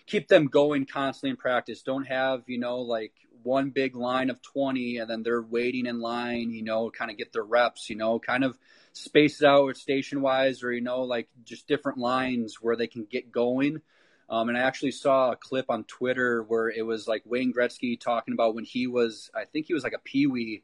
keep 0.06 0.28
them 0.28 0.46
going 0.46 0.86
constantly 0.86 1.30
in 1.30 1.36
practice. 1.36 1.82
Don't 1.82 2.06
have, 2.06 2.42
you 2.46 2.58
know, 2.58 2.78
like 2.80 3.12
one 3.42 3.70
big 3.70 3.94
line 3.94 4.28
of 4.28 4.42
20 4.42 4.98
and 4.98 5.08
then 5.08 5.22
they're 5.22 5.42
waiting 5.42 5.86
in 5.86 6.00
line, 6.00 6.50
you 6.50 6.62
know, 6.62 6.90
kind 6.90 7.10
of 7.10 7.16
get 7.16 7.32
their 7.32 7.44
reps, 7.44 7.88
you 7.88 7.96
know, 7.96 8.18
kind 8.18 8.44
of 8.44 8.58
space 8.92 9.42
it 9.42 9.46
out 9.46 9.76
station 9.76 10.22
wise 10.22 10.62
or, 10.62 10.72
you 10.72 10.80
know, 10.80 11.02
like 11.02 11.28
just 11.44 11.68
different 11.68 11.98
lines 11.98 12.56
where 12.60 12.76
they 12.76 12.86
can 12.86 13.04
get 13.04 13.32
going. 13.32 13.80
Um, 14.28 14.48
and 14.48 14.56
I 14.56 14.62
actually 14.62 14.92
saw 14.92 15.32
a 15.32 15.36
clip 15.36 15.66
on 15.70 15.84
Twitter 15.84 16.42
where 16.42 16.68
it 16.68 16.82
was 16.82 17.08
like 17.08 17.22
Wayne 17.24 17.52
Gretzky 17.52 17.98
talking 17.98 18.32
about 18.32 18.54
when 18.54 18.64
he 18.64 18.86
was, 18.86 19.30
I 19.34 19.44
think 19.44 19.66
he 19.66 19.74
was 19.74 19.82
like 19.82 19.92
a 19.92 19.98
peewee, 19.98 20.62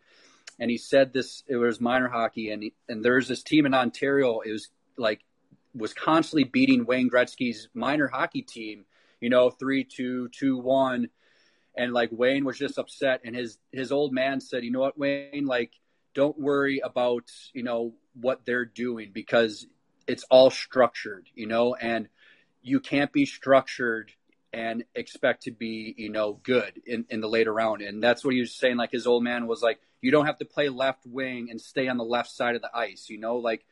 and 0.58 0.70
he 0.70 0.78
said 0.78 1.12
this. 1.12 1.42
It 1.48 1.56
was 1.56 1.80
minor 1.80 2.08
hockey, 2.08 2.50
and 2.50 2.62
he, 2.62 2.74
and 2.88 3.04
there's 3.04 3.28
this 3.28 3.42
team 3.42 3.66
in 3.66 3.74
Ontario. 3.74 4.40
It 4.40 4.52
was 4.52 4.68
like 4.96 5.20
was 5.74 5.92
constantly 5.92 6.44
beating 6.44 6.86
Wayne 6.86 7.10
Gretzky's 7.10 7.68
minor 7.74 8.08
hockey 8.08 8.42
team, 8.42 8.84
you 9.20 9.28
know, 9.28 9.50
three, 9.50 9.84
two, 9.84 10.28
two, 10.28 10.56
one. 10.56 11.08
And 11.76 11.92
like 11.92 12.08
Wayne 12.12 12.44
was 12.44 12.58
just 12.58 12.78
upset. 12.78 13.20
And 13.24 13.36
his, 13.36 13.58
his 13.72 13.92
old 13.92 14.12
man 14.12 14.40
said, 14.40 14.64
you 14.64 14.70
know 14.70 14.80
what, 14.80 14.98
Wayne, 14.98 15.44
like, 15.44 15.72
don't 16.16 16.38
worry 16.38 16.80
about, 16.82 17.30
you 17.52 17.62
know, 17.62 17.92
what 18.14 18.46
they're 18.46 18.64
doing 18.64 19.10
because 19.12 19.66
it's 20.06 20.24
all 20.30 20.48
structured, 20.50 21.28
you 21.34 21.46
know, 21.46 21.74
and 21.74 22.08
you 22.62 22.80
can't 22.80 23.12
be 23.12 23.26
structured 23.26 24.10
and 24.50 24.84
expect 24.94 25.42
to 25.42 25.50
be, 25.50 25.94
you 25.98 26.08
know, 26.08 26.40
good 26.42 26.80
in, 26.86 27.04
in 27.10 27.20
the 27.20 27.28
later 27.28 27.52
round. 27.52 27.82
And 27.82 28.02
that's 28.02 28.24
what 28.24 28.32
he 28.32 28.40
was 28.40 28.54
saying. 28.54 28.78
Like 28.78 28.92
his 28.92 29.06
old 29.06 29.24
man 29.24 29.46
was 29.46 29.60
like, 29.60 29.78
you 30.00 30.10
don't 30.10 30.24
have 30.24 30.38
to 30.38 30.46
play 30.46 30.70
left 30.70 31.04
wing 31.04 31.48
and 31.50 31.60
stay 31.60 31.86
on 31.86 31.98
the 31.98 32.04
left 32.04 32.30
side 32.30 32.56
of 32.56 32.62
the 32.62 32.74
ice, 32.74 33.10
you 33.10 33.18
know, 33.18 33.36
like 33.36 33.66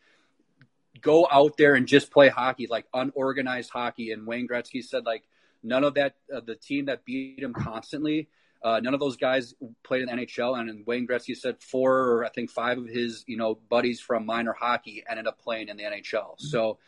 go 1.00 1.26
out 1.33 1.57
there 1.57 1.74
and 1.74 1.87
just 1.87 2.11
play 2.11 2.28
hockey, 2.28 2.66
like 2.68 2.85
unorganized 2.92 3.70
hockey. 3.70 4.12
And 4.12 4.26
Wayne 4.26 4.46
Gretzky 4.46 4.85
said, 4.85 5.07
like, 5.07 5.24
None 5.66 5.83
of 5.83 5.94
that, 5.94 6.16
uh, 6.33 6.40
the 6.40 6.57
team 6.57 6.85
that 6.85 7.07
beat 7.07 7.42
him 7.42 7.54
constantly, 7.54 8.28
uh, 8.64 8.81
none 8.81 8.94
of 8.94 9.00
those 9.00 9.16
guys 9.16 9.55
played 9.83 10.03
in 10.03 10.07
the 10.07 10.24
NHL. 10.24 10.59
And 10.59 10.87
Wayne 10.87 11.07
Gretzky 11.07 11.37
said 11.37 11.61
four 11.61 11.98
or 11.98 12.24
I 12.24 12.31
think 12.31 12.50
five 12.50 12.79
of 12.79 12.87
his, 12.87 13.22
you 13.27 13.37
know, 13.37 13.59
buddies 13.68 14.00
from 14.00 14.24
minor 14.24 14.55
hockey 14.55 15.05
ended 15.09 15.27
up 15.27 15.38
playing 15.38 15.68
in 15.68 15.77
the 15.77 15.83
NHL. 15.83 16.03
Mm-hmm. 16.03 16.46
So, 16.46 16.79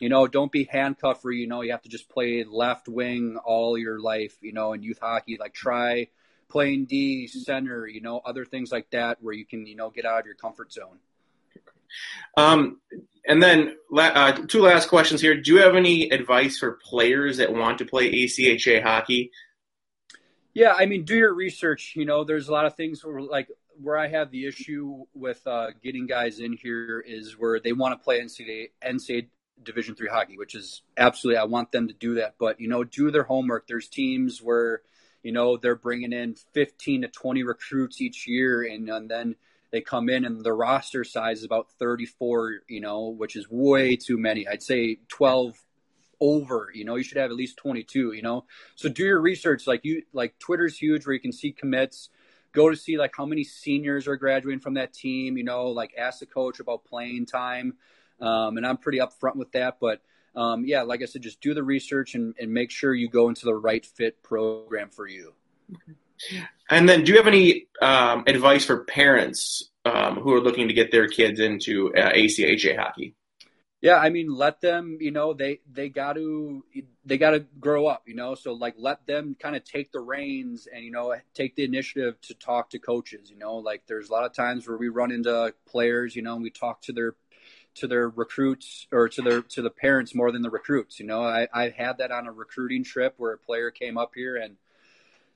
you 0.00 0.08
know, 0.08 0.26
don't 0.26 0.50
be 0.50 0.64
handcuffed 0.64 1.20
for, 1.20 1.30
you 1.30 1.46
know, 1.46 1.60
you 1.60 1.72
have 1.72 1.82
to 1.82 1.90
just 1.90 2.08
play 2.08 2.44
left 2.44 2.88
wing 2.88 3.36
all 3.44 3.76
your 3.76 4.00
life, 4.00 4.34
you 4.40 4.54
know, 4.54 4.72
in 4.72 4.82
youth 4.82 4.98
hockey. 4.98 5.36
Like 5.38 5.52
try 5.52 6.08
playing 6.48 6.86
D, 6.86 7.26
center, 7.26 7.86
you 7.86 8.00
know, 8.00 8.22
other 8.24 8.46
things 8.46 8.72
like 8.72 8.88
that 8.90 9.18
where 9.22 9.34
you 9.34 9.44
can, 9.44 9.66
you 9.66 9.76
know, 9.76 9.90
get 9.90 10.06
out 10.06 10.20
of 10.20 10.26
your 10.26 10.36
comfort 10.36 10.72
zone. 10.72 10.98
Um, 12.38 12.80
and 13.28 13.42
then 13.42 13.76
uh, 13.94 14.32
two 14.32 14.62
last 14.62 14.88
questions 14.88 15.20
here. 15.20 15.38
Do 15.38 15.54
you 15.54 15.62
have 15.62 15.76
any 15.76 16.08
advice 16.10 16.58
for 16.58 16.78
players 16.82 17.36
that 17.36 17.52
want 17.52 17.78
to 17.78 17.84
play 17.84 18.10
ACHA 18.10 18.82
hockey? 18.82 19.32
Yeah, 20.56 20.72
I 20.74 20.86
mean, 20.86 21.04
do 21.04 21.14
your 21.14 21.34
research. 21.34 21.92
You 21.96 22.06
know, 22.06 22.24
there's 22.24 22.48
a 22.48 22.52
lot 22.52 22.64
of 22.64 22.76
things 22.76 23.04
where, 23.04 23.20
like, 23.20 23.48
where 23.78 23.98
I 23.98 24.08
have 24.08 24.30
the 24.30 24.46
issue 24.46 25.04
with 25.12 25.46
uh, 25.46 25.66
getting 25.84 26.06
guys 26.06 26.40
in 26.40 26.54
here 26.54 27.04
is 27.06 27.38
where 27.38 27.60
they 27.60 27.74
want 27.74 27.92
to 27.92 28.02
play 28.02 28.22
NCAA, 28.22 28.70
NCAA 28.82 29.26
Division 29.62 29.94
three 29.94 30.08
hockey, 30.08 30.38
which 30.38 30.54
is 30.54 30.80
absolutely 30.96 31.36
I 31.36 31.44
want 31.44 31.72
them 31.72 31.88
to 31.88 31.92
do 31.92 32.14
that. 32.14 32.36
But 32.38 32.58
you 32.58 32.68
know, 32.68 32.84
do 32.84 33.10
their 33.10 33.24
homework. 33.24 33.66
There's 33.66 33.86
teams 33.86 34.40
where 34.40 34.80
you 35.22 35.30
know 35.30 35.58
they're 35.58 35.76
bringing 35.76 36.14
in 36.14 36.36
15 36.54 37.02
to 37.02 37.08
20 37.08 37.42
recruits 37.42 38.00
each 38.00 38.26
year, 38.26 38.62
and, 38.62 38.88
and 38.88 39.10
then 39.10 39.36
they 39.72 39.82
come 39.82 40.08
in 40.08 40.24
and 40.24 40.42
the 40.42 40.54
roster 40.54 41.04
size 41.04 41.40
is 41.40 41.44
about 41.44 41.68
34, 41.78 42.60
you 42.66 42.80
know, 42.80 43.08
which 43.08 43.36
is 43.36 43.46
way 43.50 43.96
too 43.96 44.16
many. 44.16 44.48
I'd 44.48 44.62
say 44.62 45.00
12 45.08 45.54
over. 46.20 46.70
You 46.74 46.84
know, 46.84 46.96
you 46.96 47.02
should 47.02 47.18
have 47.18 47.30
at 47.30 47.36
least 47.36 47.56
22. 47.58 48.12
You 48.12 48.22
know, 48.22 48.44
so 48.74 48.88
do 48.88 49.04
your 49.04 49.20
research. 49.20 49.66
Like 49.66 49.84
you, 49.84 50.02
like 50.12 50.38
Twitter's 50.38 50.78
huge 50.78 51.06
where 51.06 51.14
you 51.14 51.20
can 51.20 51.32
see 51.32 51.52
commits. 51.52 52.10
Go 52.52 52.70
to 52.70 52.76
see 52.76 52.96
like 52.96 53.12
how 53.16 53.26
many 53.26 53.44
seniors 53.44 54.08
are 54.08 54.16
graduating 54.16 54.60
from 54.60 54.74
that 54.74 54.92
team. 54.92 55.36
You 55.36 55.44
know, 55.44 55.68
like 55.68 55.94
ask 55.98 56.20
the 56.20 56.26
coach 56.26 56.60
about 56.60 56.84
playing 56.84 57.26
time. 57.26 57.74
Um, 58.20 58.56
and 58.56 58.66
I'm 58.66 58.78
pretty 58.78 58.98
upfront 58.98 59.36
with 59.36 59.52
that, 59.52 59.76
but 59.78 60.00
um, 60.36 60.64
yeah, 60.66 60.82
like 60.82 61.02
I 61.02 61.06
said, 61.06 61.22
just 61.22 61.40
do 61.40 61.54
the 61.54 61.62
research 61.62 62.14
and, 62.14 62.34
and 62.38 62.52
make 62.52 62.70
sure 62.70 62.94
you 62.94 63.08
go 63.08 63.28
into 63.28 63.46
the 63.46 63.54
right 63.54 63.84
fit 63.84 64.22
program 64.22 64.90
for 64.90 65.08
you. 65.08 65.32
And 66.70 66.88
then, 66.88 67.04
do 67.04 67.12
you 67.12 67.18
have 67.18 67.26
any 67.26 67.68
um, 67.80 68.24
advice 68.26 68.64
for 68.64 68.84
parents 68.84 69.70
um, 69.84 70.16
who 70.16 70.32
are 70.34 70.40
looking 70.40 70.68
to 70.68 70.74
get 70.74 70.90
their 70.90 71.08
kids 71.08 71.40
into 71.40 71.94
uh, 71.94 72.12
ACHA 72.12 72.76
hockey? 72.76 73.14
Yeah, 73.86 73.98
I 73.98 74.10
mean, 74.10 74.34
let 74.34 74.60
them. 74.60 74.98
You 75.00 75.12
know, 75.12 75.32
they 75.32 75.60
they 75.72 75.88
got 75.88 76.14
to 76.14 76.64
they 77.04 77.18
got 77.18 77.30
to 77.30 77.46
grow 77.60 77.86
up. 77.86 78.02
You 78.08 78.16
know, 78.16 78.34
so 78.34 78.52
like 78.52 78.74
let 78.76 79.06
them 79.06 79.36
kind 79.38 79.54
of 79.54 79.62
take 79.62 79.92
the 79.92 80.00
reins 80.00 80.66
and 80.66 80.84
you 80.84 80.90
know 80.90 81.14
take 81.34 81.54
the 81.54 81.62
initiative 81.62 82.20
to 82.22 82.34
talk 82.34 82.70
to 82.70 82.80
coaches. 82.80 83.30
You 83.30 83.38
know, 83.38 83.58
like 83.58 83.82
there's 83.86 84.08
a 84.08 84.12
lot 84.12 84.24
of 84.24 84.34
times 84.34 84.66
where 84.66 84.76
we 84.76 84.88
run 84.88 85.12
into 85.12 85.54
players. 85.68 86.16
You 86.16 86.22
know, 86.22 86.34
and 86.34 86.42
we 86.42 86.50
talk 86.50 86.82
to 86.82 86.92
their 86.92 87.14
to 87.76 87.86
their 87.86 88.08
recruits 88.08 88.88
or 88.90 89.08
to 89.08 89.22
their 89.22 89.42
to 89.42 89.62
the 89.62 89.70
parents 89.70 90.16
more 90.16 90.32
than 90.32 90.42
the 90.42 90.50
recruits. 90.50 90.98
You 90.98 91.06
know, 91.06 91.22
I 91.22 91.46
I 91.54 91.68
had 91.68 91.98
that 91.98 92.10
on 92.10 92.26
a 92.26 92.32
recruiting 92.32 92.82
trip 92.82 93.14
where 93.18 93.34
a 93.34 93.38
player 93.38 93.70
came 93.70 93.96
up 93.98 94.14
here 94.16 94.34
and 94.34 94.56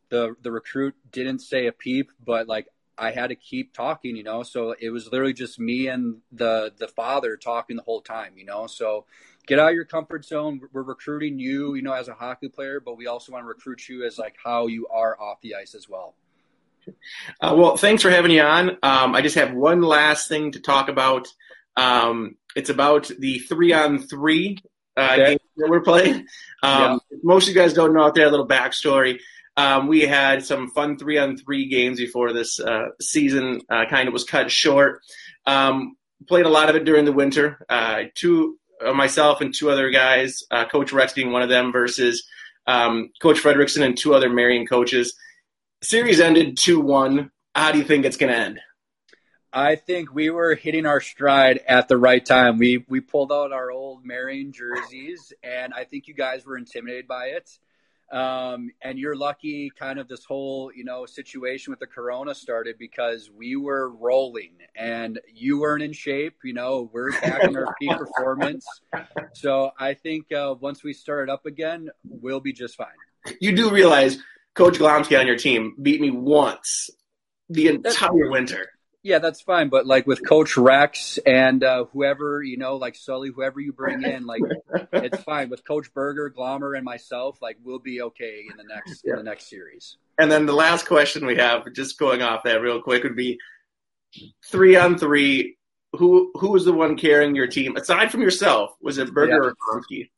the 0.08 0.34
the 0.42 0.50
recruit 0.50 0.96
didn't 1.12 1.38
say 1.38 1.68
a 1.68 1.72
peep, 1.72 2.10
but 2.24 2.48
like 2.48 2.66
I 3.00 3.12
had 3.12 3.28
to 3.28 3.34
keep 3.34 3.72
talking, 3.72 4.14
you 4.14 4.22
know. 4.22 4.42
So 4.42 4.74
it 4.78 4.90
was 4.90 5.10
literally 5.10 5.32
just 5.32 5.58
me 5.58 5.88
and 5.88 6.18
the 6.30 6.72
the 6.76 6.88
father 6.88 7.36
talking 7.36 7.76
the 7.76 7.82
whole 7.82 8.02
time, 8.02 8.34
you 8.36 8.44
know. 8.44 8.66
So 8.66 9.06
get 9.46 9.58
out 9.58 9.70
of 9.70 9.74
your 9.74 9.86
comfort 9.86 10.24
zone. 10.26 10.60
We're 10.72 10.82
recruiting 10.82 11.38
you, 11.38 11.74
you 11.74 11.82
know, 11.82 11.94
as 11.94 12.08
a 12.08 12.14
hockey 12.14 12.48
player, 12.48 12.78
but 12.78 12.98
we 12.98 13.06
also 13.06 13.32
want 13.32 13.44
to 13.44 13.48
recruit 13.48 13.88
you 13.88 14.04
as 14.04 14.18
like 14.18 14.36
how 14.44 14.66
you 14.66 14.86
are 14.88 15.18
off 15.18 15.40
the 15.40 15.54
ice 15.54 15.74
as 15.74 15.88
well. 15.88 16.14
Uh, 17.40 17.54
well, 17.56 17.76
thanks 17.76 18.02
for 18.02 18.10
having 18.10 18.30
you 18.30 18.42
on. 18.42 18.70
Um, 18.82 19.14
I 19.14 19.22
just 19.22 19.36
have 19.36 19.52
one 19.52 19.80
last 19.80 20.28
thing 20.28 20.52
to 20.52 20.60
talk 20.60 20.88
about. 20.88 21.28
Um, 21.76 22.36
it's 22.54 22.70
about 22.70 23.10
the 23.18 23.38
three 23.38 23.72
on 23.72 23.98
three 23.98 24.58
uh, 24.96 25.08
okay. 25.12 25.24
game 25.24 25.38
that 25.56 25.70
we're 25.70 25.80
playing. 25.82 26.26
Um, 26.62 27.00
yeah. 27.10 27.18
Most 27.22 27.48
of 27.48 27.54
you 27.54 27.60
guys 27.60 27.72
don't 27.72 27.94
know 27.94 28.02
out 28.02 28.14
there 28.14 28.26
a 28.26 28.30
little 28.30 28.46
backstory. 28.48 29.20
Um, 29.60 29.88
we 29.88 30.00
had 30.00 30.42
some 30.42 30.70
fun 30.70 30.96
three 30.96 31.18
on 31.18 31.36
three 31.36 31.68
games 31.68 31.98
before 31.98 32.32
this 32.32 32.58
uh, 32.58 32.86
season 32.98 33.60
uh, 33.68 33.84
kind 33.90 34.08
of 34.08 34.14
was 34.14 34.24
cut 34.24 34.50
short. 34.50 35.02
Um, 35.44 35.96
played 36.26 36.46
a 36.46 36.48
lot 36.48 36.70
of 36.70 36.76
it 36.76 36.86
during 36.86 37.04
the 37.04 37.12
winter. 37.12 37.66
Uh, 37.68 38.04
two, 38.14 38.58
uh, 38.82 38.94
myself 38.94 39.42
and 39.42 39.54
two 39.54 39.70
other 39.70 39.90
guys, 39.90 40.44
uh, 40.50 40.64
Coach 40.64 40.94
Rex 40.94 41.12
being 41.12 41.30
one 41.30 41.42
of 41.42 41.50
them, 41.50 41.72
versus 41.72 42.26
um, 42.66 43.10
Coach 43.20 43.38
Frederickson 43.38 43.84
and 43.84 43.98
two 43.98 44.14
other 44.14 44.30
Marian 44.30 44.66
coaches. 44.66 45.14
Series 45.82 46.20
ended 46.20 46.56
2 46.56 46.80
1. 46.80 47.30
How 47.54 47.72
do 47.72 47.76
you 47.76 47.84
think 47.84 48.06
it's 48.06 48.16
going 48.16 48.32
to 48.32 48.38
end? 48.38 48.60
I 49.52 49.76
think 49.76 50.14
we 50.14 50.30
were 50.30 50.54
hitting 50.54 50.86
our 50.86 51.02
stride 51.02 51.60
at 51.68 51.86
the 51.86 51.98
right 51.98 52.24
time. 52.24 52.56
We 52.56 52.86
we 52.88 53.00
pulled 53.00 53.30
out 53.30 53.52
our 53.52 53.70
old 53.70 54.06
Marian 54.06 54.52
jerseys, 54.52 55.34
and 55.42 55.74
I 55.74 55.84
think 55.84 56.08
you 56.08 56.14
guys 56.14 56.46
were 56.46 56.56
intimidated 56.56 57.06
by 57.06 57.26
it. 57.26 57.50
Um, 58.10 58.70
and 58.82 58.98
you're 58.98 59.14
lucky, 59.14 59.70
kind 59.78 59.98
of 59.98 60.08
this 60.08 60.24
whole 60.24 60.72
you 60.74 60.84
know 60.84 61.06
situation 61.06 61.70
with 61.70 61.78
the 61.78 61.86
Corona 61.86 62.34
started 62.34 62.76
because 62.78 63.30
we 63.30 63.56
were 63.56 63.90
rolling, 63.90 64.54
and 64.74 65.20
you 65.32 65.60
weren't 65.60 65.82
in 65.82 65.92
shape. 65.92 66.36
You 66.42 66.54
know, 66.54 66.90
we're 66.92 67.12
back 67.12 67.44
in 67.44 67.56
our 67.56 67.74
peak 67.80 67.92
performance. 67.96 68.66
So 69.34 69.70
I 69.78 69.94
think 69.94 70.32
uh, 70.32 70.54
once 70.60 70.82
we 70.82 70.92
start 70.92 71.28
it 71.28 71.32
up 71.32 71.46
again, 71.46 71.88
we'll 72.04 72.40
be 72.40 72.52
just 72.52 72.76
fine. 72.76 72.88
You 73.40 73.54
do 73.54 73.70
realize 73.70 74.18
Coach 74.54 74.78
Glomsky 74.78 75.18
on 75.18 75.26
your 75.26 75.36
team 75.36 75.74
beat 75.80 76.00
me 76.00 76.10
once 76.10 76.90
the 77.48 77.68
entire 77.68 78.30
winter. 78.30 78.66
Yeah, 79.02 79.18
that's 79.18 79.40
fine. 79.40 79.70
But 79.70 79.86
like 79.86 80.06
with 80.06 80.26
Coach 80.26 80.56
Rex 80.56 81.18
and 81.24 81.64
uh, 81.64 81.84
whoever 81.86 82.42
you 82.42 82.58
know, 82.58 82.76
like 82.76 82.94
Sully, 82.94 83.30
whoever 83.30 83.58
you 83.58 83.72
bring 83.72 84.02
in, 84.02 84.26
like 84.26 84.42
it's 84.92 85.22
fine. 85.24 85.48
With 85.48 85.64
Coach 85.64 85.92
Berger, 85.94 86.30
Glommer, 86.30 86.76
and 86.76 86.84
myself, 86.84 87.40
like 87.40 87.56
we'll 87.64 87.78
be 87.78 88.02
okay 88.02 88.44
in 88.50 88.56
the 88.58 88.64
next 88.64 89.02
yeah. 89.04 89.12
in 89.12 89.18
the 89.18 89.24
next 89.24 89.48
series. 89.48 89.96
And 90.18 90.30
then 90.30 90.44
the 90.44 90.52
last 90.52 90.86
question 90.86 91.24
we 91.24 91.36
have, 91.36 91.72
just 91.72 91.98
going 91.98 92.20
off 92.20 92.42
that 92.44 92.60
real 92.60 92.82
quick, 92.82 93.02
would 93.04 93.16
be 93.16 93.38
three 94.44 94.76
on 94.76 94.98
three. 94.98 95.56
Who 95.96 96.30
who 96.34 96.50
was 96.50 96.66
the 96.66 96.72
one 96.72 96.96
carrying 96.96 97.34
your 97.34 97.46
team 97.46 97.76
aside 97.76 98.10
from 98.10 98.20
yourself? 98.20 98.72
Was 98.82 98.98
it 98.98 99.14
Berger 99.14 99.32
yeah. 99.32 99.38
or 99.38 99.54
Glomsky? 99.54 100.10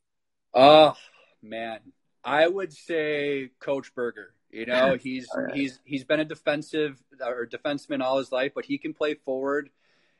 Oh 0.53 0.93
man, 1.41 1.79
I 2.23 2.47
would 2.47 2.73
say 2.73 3.49
Coach 3.59 3.95
Berger. 3.95 4.33
You 4.53 4.67
know, 4.67 4.97
he's 5.01 5.27
right. 5.35 5.53
he's 5.53 5.79
he's 5.83 6.03
been 6.03 6.19
a 6.19 6.25
defensive 6.25 7.01
or 7.19 7.47
defenseman 7.47 8.03
all 8.03 8.19
his 8.19 8.31
life, 8.31 8.51
but 8.53 8.65
he 8.65 8.77
can 8.77 8.93
play 8.93 9.15
forward. 9.15 9.71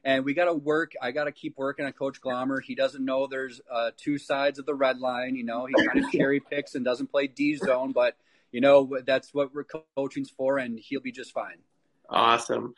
And 0.04 0.26
we 0.26 0.34
got 0.34 0.46
to 0.46 0.54
work. 0.54 0.94
I 1.02 1.12
got 1.12 1.26
to 1.26 1.32
keep 1.32 1.56
working 1.56 1.86
on 1.86 1.94
Coach 1.94 2.20
Glommer. 2.20 2.62
He 2.62 2.76
doesn't 2.76 3.06
know 3.06 3.28
there's 3.28 3.62
uh, 3.72 3.92
two 3.96 4.18
sides 4.18 4.58
of 4.58 4.66
the 4.66 4.74
red 4.74 5.00
line. 5.00 5.36
You 5.36 5.46
know, 5.46 5.68
he 5.68 5.74
kind 5.88 6.04
of 6.04 6.12
cherry 6.12 6.40
picks 6.40 6.74
and 6.74 6.84
doesn't 6.84 7.12
play 7.12 7.28
D 7.28 7.56
zone, 7.56 7.92
but 7.92 8.18
you 8.52 8.60
know 8.60 8.98
that's 9.06 9.34
what 9.34 9.54
we're 9.54 9.66
coaching's 9.96 10.32
for, 10.32 10.58
and 10.58 10.80
he'll 10.80 11.00
be 11.00 11.12
just 11.12 11.32
fine. 11.32 11.60
Awesome. 12.14 12.76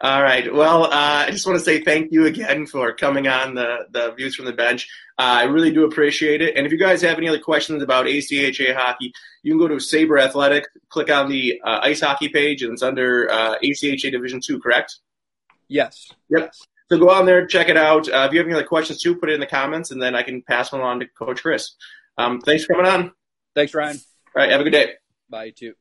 All 0.00 0.22
right. 0.22 0.52
Well, 0.52 0.84
uh, 0.84 1.26
I 1.26 1.30
just 1.30 1.46
want 1.46 1.58
to 1.58 1.64
say 1.64 1.82
thank 1.82 2.10
you 2.10 2.24
again 2.24 2.64
for 2.66 2.94
coming 2.94 3.28
on 3.28 3.54
the, 3.54 3.86
the 3.90 4.12
Views 4.12 4.34
from 4.34 4.46
the 4.46 4.52
Bench. 4.54 4.88
Uh, 5.18 5.40
I 5.40 5.42
really 5.44 5.70
do 5.70 5.84
appreciate 5.84 6.40
it. 6.40 6.56
And 6.56 6.64
if 6.64 6.72
you 6.72 6.78
guys 6.78 7.02
have 7.02 7.18
any 7.18 7.28
other 7.28 7.38
questions 7.38 7.82
about 7.82 8.06
ACHA 8.06 8.74
hockey, 8.74 9.12
you 9.42 9.52
can 9.52 9.58
go 9.58 9.68
to 9.68 9.78
Sabre 9.78 10.18
Athletic, 10.18 10.64
click 10.88 11.10
on 11.10 11.28
the 11.28 11.60
uh, 11.62 11.80
ice 11.82 12.00
hockey 12.00 12.30
page, 12.30 12.62
and 12.62 12.72
it's 12.72 12.82
under 12.82 13.30
uh, 13.30 13.58
ACHA 13.62 14.10
Division 14.10 14.40
Two, 14.42 14.58
correct? 14.58 14.96
Yes. 15.68 16.10
Yep. 16.30 16.44
Yes. 16.44 16.66
So 16.90 16.98
go 16.98 17.10
on 17.10 17.26
there, 17.26 17.46
check 17.46 17.68
it 17.68 17.76
out. 17.76 18.08
Uh, 18.08 18.26
if 18.26 18.32
you 18.32 18.38
have 18.38 18.46
any 18.46 18.54
other 18.54 18.66
questions 18.66 19.02
too, 19.02 19.16
put 19.16 19.28
it 19.28 19.34
in 19.34 19.40
the 19.40 19.46
comments, 19.46 19.90
and 19.90 20.00
then 20.00 20.14
I 20.14 20.22
can 20.22 20.40
pass 20.40 20.70
them 20.70 20.80
on 20.80 21.00
to 21.00 21.06
Coach 21.06 21.42
Chris. 21.42 21.74
Um, 22.16 22.40
thanks 22.40 22.64
for 22.64 22.72
coming 22.72 22.90
on. 22.90 23.12
Thanks, 23.54 23.74
Ryan. 23.74 24.00
All 24.34 24.42
right. 24.42 24.50
Have 24.50 24.62
a 24.62 24.64
good 24.64 24.70
day. 24.70 24.92
Bye, 25.28 25.44
you 25.44 25.52
too. 25.52 25.74